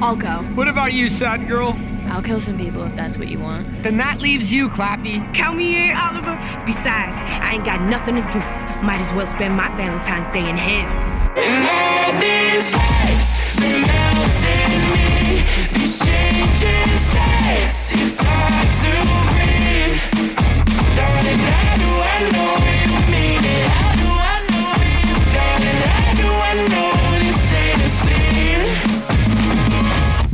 I'll 0.00 0.16
go. 0.16 0.42
What 0.54 0.68
about 0.68 0.92
you, 0.92 1.10
sad 1.10 1.46
girl? 1.46 1.78
I'll 2.08 2.22
kill 2.22 2.40
some 2.40 2.56
people 2.56 2.82
if 2.82 2.94
that's 2.96 3.18
what 3.18 3.28
you 3.28 3.38
want. 3.40 3.66
Then 3.82 3.96
that 3.98 4.20
leaves 4.20 4.52
you, 4.52 4.68
Clappy. 4.68 5.18
Count 5.34 5.56
me 5.56 5.90
in, 5.90 5.96
Oliver. 5.96 6.36
Besides, 6.64 7.16
I 7.42 7.54
ain't 7.54 7.64
got 7.64 7.80
nothing 7.90 8.14
to 8.16 8.22
do. 8.30 8.38
Might 8.86 9.00
as 9.00 9.12
well 9.12 9.26
spend 9.26 9.56
my 9.56 9.68
Valentine's 9.76 10.28
Day 10.28 10.48
in 10.48 10.56
hell. 10.56 10.88
And 11.36 11.66
all 11.68 12.12
these 12.20 12.72
lights, 12.74 13.54
they 13.56 13.80
melt 13.80 14.44
in 14.46 14.80
me. 14.94 15.42
These 15.74 15.98
changing 16.04 16.98
sights, 16.98 17.92
it's 17.92 18.22
hard 18.22 18.68
to 18.80 18.92
breathe. 19.34 20.55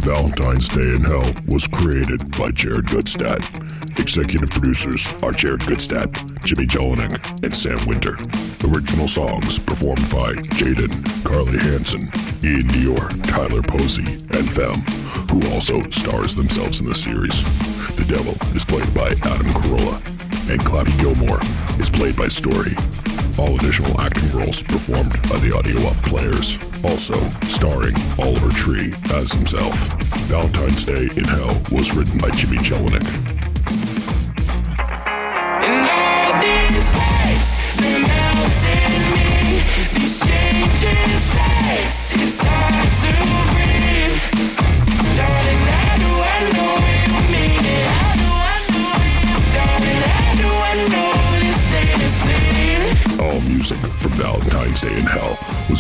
Valentine's 0.05 0.69
Day 0.69 0.95
in 0.95 1.03
Hell 1.05 1.33
was 1.49 1.67
created 1.67 2.21
by 2.39 2.51
Jared 2.51 2.87
Gutstadt. 2.87 3.43
Executive 3.99 4.51
producers 4.51 5.07
are 5.23 5.33
Jared 5.33 5.61
Gutstadt, 5.61 6.11
Jimmy 6.45 6.67
Jellinek, 6.67 7.43
and 7.45 7.55
Sam 7.55 7.79
Winter. 7.87 8.17
Original 8.69 9.09
songs 9.09 9.59
performed 9.59 10.09
by 10.11 10.35
Jaden, 10.59 10.93
Carly 11.25 11.59
Hansen, 11.59 12.03
Ian 12.43 12.69
Dior, 12.69 13.09
Tyler 13.31 13.63
Posey, 13.63 14.05
and 14.37 14.49
Fem, 14.49 14.81
who 15.31 15.41
also 15.53 15.81
stars 15.91 16.35
themselves 16.35 16.81
in 16.81 16.87
the 16.87 16.95
series. 16.95 17.43
The 17.97 18.05
Devil 18.05 18.35
is 18.57 18.65
played 18.65 18.93
by 18.95 19.09
Adam 19.29 19.51
Carolla, 19.53 20.22
and 20.51 20.61
Clappy 20.61 20.95
Gilmore 21.01 21.41
is 21.81 21.91
played 21.91 22.17
by 22.17 22.29
Story. 22.29 22.75
All 23.39 23.57
additional 23.57 24.01
acting 24.01 24.29
roles 24.31 24.63
performed 24.63 25.13
by 25.29 25.39
the 25.39 25.55
Audio 25.57 25.81
Up 25.89 25.97
players. 26.05 26.59
Also, 26.85 27.17
starring 27.49 27.95
Oliver 28.19 28.51
Tree 28.51 28.93
as 29.15 29.33
himself. 29.33 29.75
Valentine's 30.29 30.85
Day 30.85 31.09
in 31.17 31.25
Hell 31.25 31.55
was 31.71 31.95
written 31.95 32.19
by 32.19 32.31
Jimmy 32.31 32.59
Jellinek. 32.59 33.33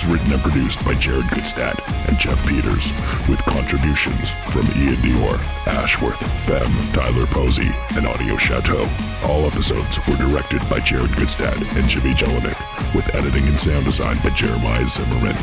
Written 0.06 0.32
and 0.32 0.42
produced 0.42 0.84
by 0.84 0.94
Jared 0.94 1.26
Gutstadt 1.26 1.78
and 2.08 2.18
Jeff 2.18 2.40
Peters, 2.46 2.90
with 3.28 3.44
contributions 3.44 4.30
from 4.50 4.62
Ian 4.76 4.96
Dior, 4.96 5.38
Ashworth, 5.66 6.18
Fem, 6.42 6.70
Tyler 6.92 7.26
Posey, 7.26 7.70
and 7.96 8.06
Audio 8.06 8.36
Chateau. 8.36 8.88
All 9.24 9.46
episodes 9.46 9.98
were 10.08 10.16
directed 10.16 10.60
by 10.68 10.80
Jared 10.80 11.10
Gutstadt 11.12 11.60
and 11.78 11.88
Jimmy 11.88 12.14
Jellinek, 12.14 12.94
with 12.94 13.14
editing 13.14 13.46
and 13.46 13.60
sound 13.60 13.84
design 13.84 14.16
by 14.24 14.30
Jeremiah 14.30 14.86
Zimmerman. 14.86 15.36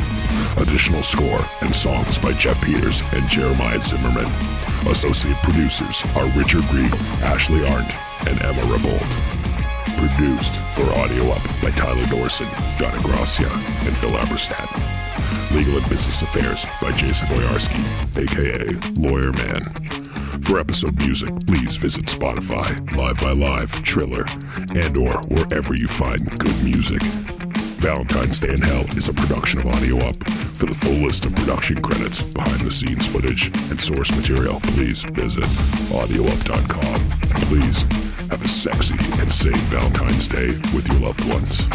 Additional 0.58 1.02
score 1.02 1.44
and 1.62 1.74
songs 1.74 2.18
by 2.18 2.32
Jeff 2.32 2.62
Peters 2.62 3.02
and 3.14 3.28
Jeremiah 3.28 3.80
Zimmerman. 3.80 4.30
Associate 4.88 5.36
producers 5.38 6.04
are 6.16 6.26
Richard 6.38 6.62
Green, 6.68 6.92
Ashley 7.22 7.66
Arndt, 7.66 7.92
and 8.26 8.40
Emma 8.42 8.62
Revolt. 8.70 9.29
Produced 10.00 10.54
for 10.74 10.88
Audio 10.98 11.28
Up 11.28 11.42
by 11.62 11.70
Tyler 11.72 12.04
Dorson, 12.04 12.48
Donna 12.78 12.98
Gracia, 13.02 13.44
and 13.44 13.94
Phil 13.98 14.08
Aberstadt. 14.08 14.70
Legal 15.54 15.76
and 15.76 15.86
Business 15.90 16.22
Affairs 16.22 16.64
by 16.80 16.90
Jason 16.92 17.28
Boyarski, 17.28 17.84
aka 18.16 18.64
Lawyer 18.98 19.30
Man. 19.32 19.60
For 20.40 20.58
episode 20.58 20.98
music, 21.02 21.28
please 21.46 21.76
visit 21.76 22.06
Spotify, 22.06 22.96
Live 22.96 23.20
by 23.20 23.32
Live, 23.32 23.70
Triller, 23.82 24.24
and 24.74 24.96
or 24.96 25.20
wherever 25.28 25.74
you 25.74 25.86
find 25.86 26.30
good 26.38 26.64
music. 26.64 27.02
Valentine's 27.82 28.38
Day 28.38 28.54
in 28.54 28.62
Hell 28.62 28.86
is 28.96 29.10
a 29.10 29.12
production 29.12 29.60
of 29.60 29.66
Audio 29.66 29.98
Up. 29.98 30.16
For 30.56 30.64
the 30.64 30.74
full 30.80 31.04
list 31.04 31.26
of 31.26 31.34
production 31.34 31.76
credits, 31.76 32.22
behind 32.22 32.62
the 32.62 32.70
scenes 32.70 33.06
footage, 33.06 33.48
and 33.68 33.78
source 33.78 34.10
material, 34.16 34.60
please 34.62 35.02
visit 35.12 35.44
audioup.com. 35.92 37.00
Please 37.48 38.09
have 38.30 38.44
a 38.44 38.48
sexy 38.48 38.94
and 39.20 39.28
safe 39.28 39.56
Valentine's 39.70 40.28
Day 40.28 40.46
with 40.72 40.86
your 40.88 41.00
loved 41.00 41.28
ones. 41.28 41.66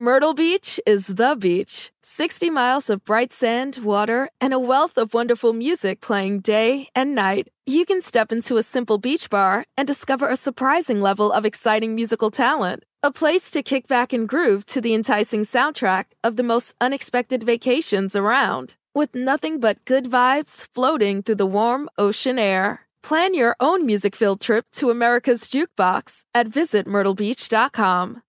Myrtle 0.00 0.34
Beach 0.34 0.80
is 0.86 1.06
the 1.06 1.36
beach. 1.38 1.90
60 2.02 2.50
miles 2.50 2.90
of 2.90 3.04
bright 3.04 3.32
sand, 3.32 3.78
water, 3.82 4.28
and 4.40 4.52
a 4.52 4.58
wealth 4.58 4.96
of 4.96 5.14
wonderful 5.14 5.52
music 5.52 6.00
playing 6.00 6.40
day 6.40 6.88
and 6.94 7.14
night. 7.14 7.48
You 7.66 7.84
can 7.84 8.02
step 8.02 8.32
into 8.32 8.56
a 8.56 8.62
simple 8.62 8.98
beach 8.98 9.28
bar 9.30 9.64
and 9.76 9.86
discover 9.86 10.28
a 10.28 10.36
surprising 10.36 11.00
level 11.00 11.32
of 11.32 11.44
exciting 11.44 11.94
musical 11.94 12.30
talent. 12.30 12.84
A 13.06 13.12
place 13.12 13.52
to 13.52 13.62
kick 13.62 13.86
back 13.86 14.12
and 14.12 14.28
groove 14.28 14.66
to 14.66 14.80
the 14.80 14.92
enticing 14.92 15.42
soundtrack 15.42 16.06
of 16.24 16.34
the 16.34 16.42
most 16.42 16.74
unexpected 16.80 17.44
vacations 17.44 18.16
around. 18.16 18.74
With 18.96 19.14
nothing 19.14 19.60
but 19.60 19.84
good 19.84 20.06
vibes 20.06 20.66
floating 20.74 21.22
through 21.22 21.36
the 21.36 21.46
warm 21.46 21.88
ocean 21.96 22.36
air. 22.36 22.80
Plan 23.04 23.32
your 23.32 23.54
own 23.60 23.86
music 23.86 24.16
filled 24.16 24.40
trip 24.40 24.66
to 24.72 24.90
America's 24.90 25.42
Jukebox 25.42 26.24
at 26.34 26.48
visitmyrtlebeach.com. 26.48 28.22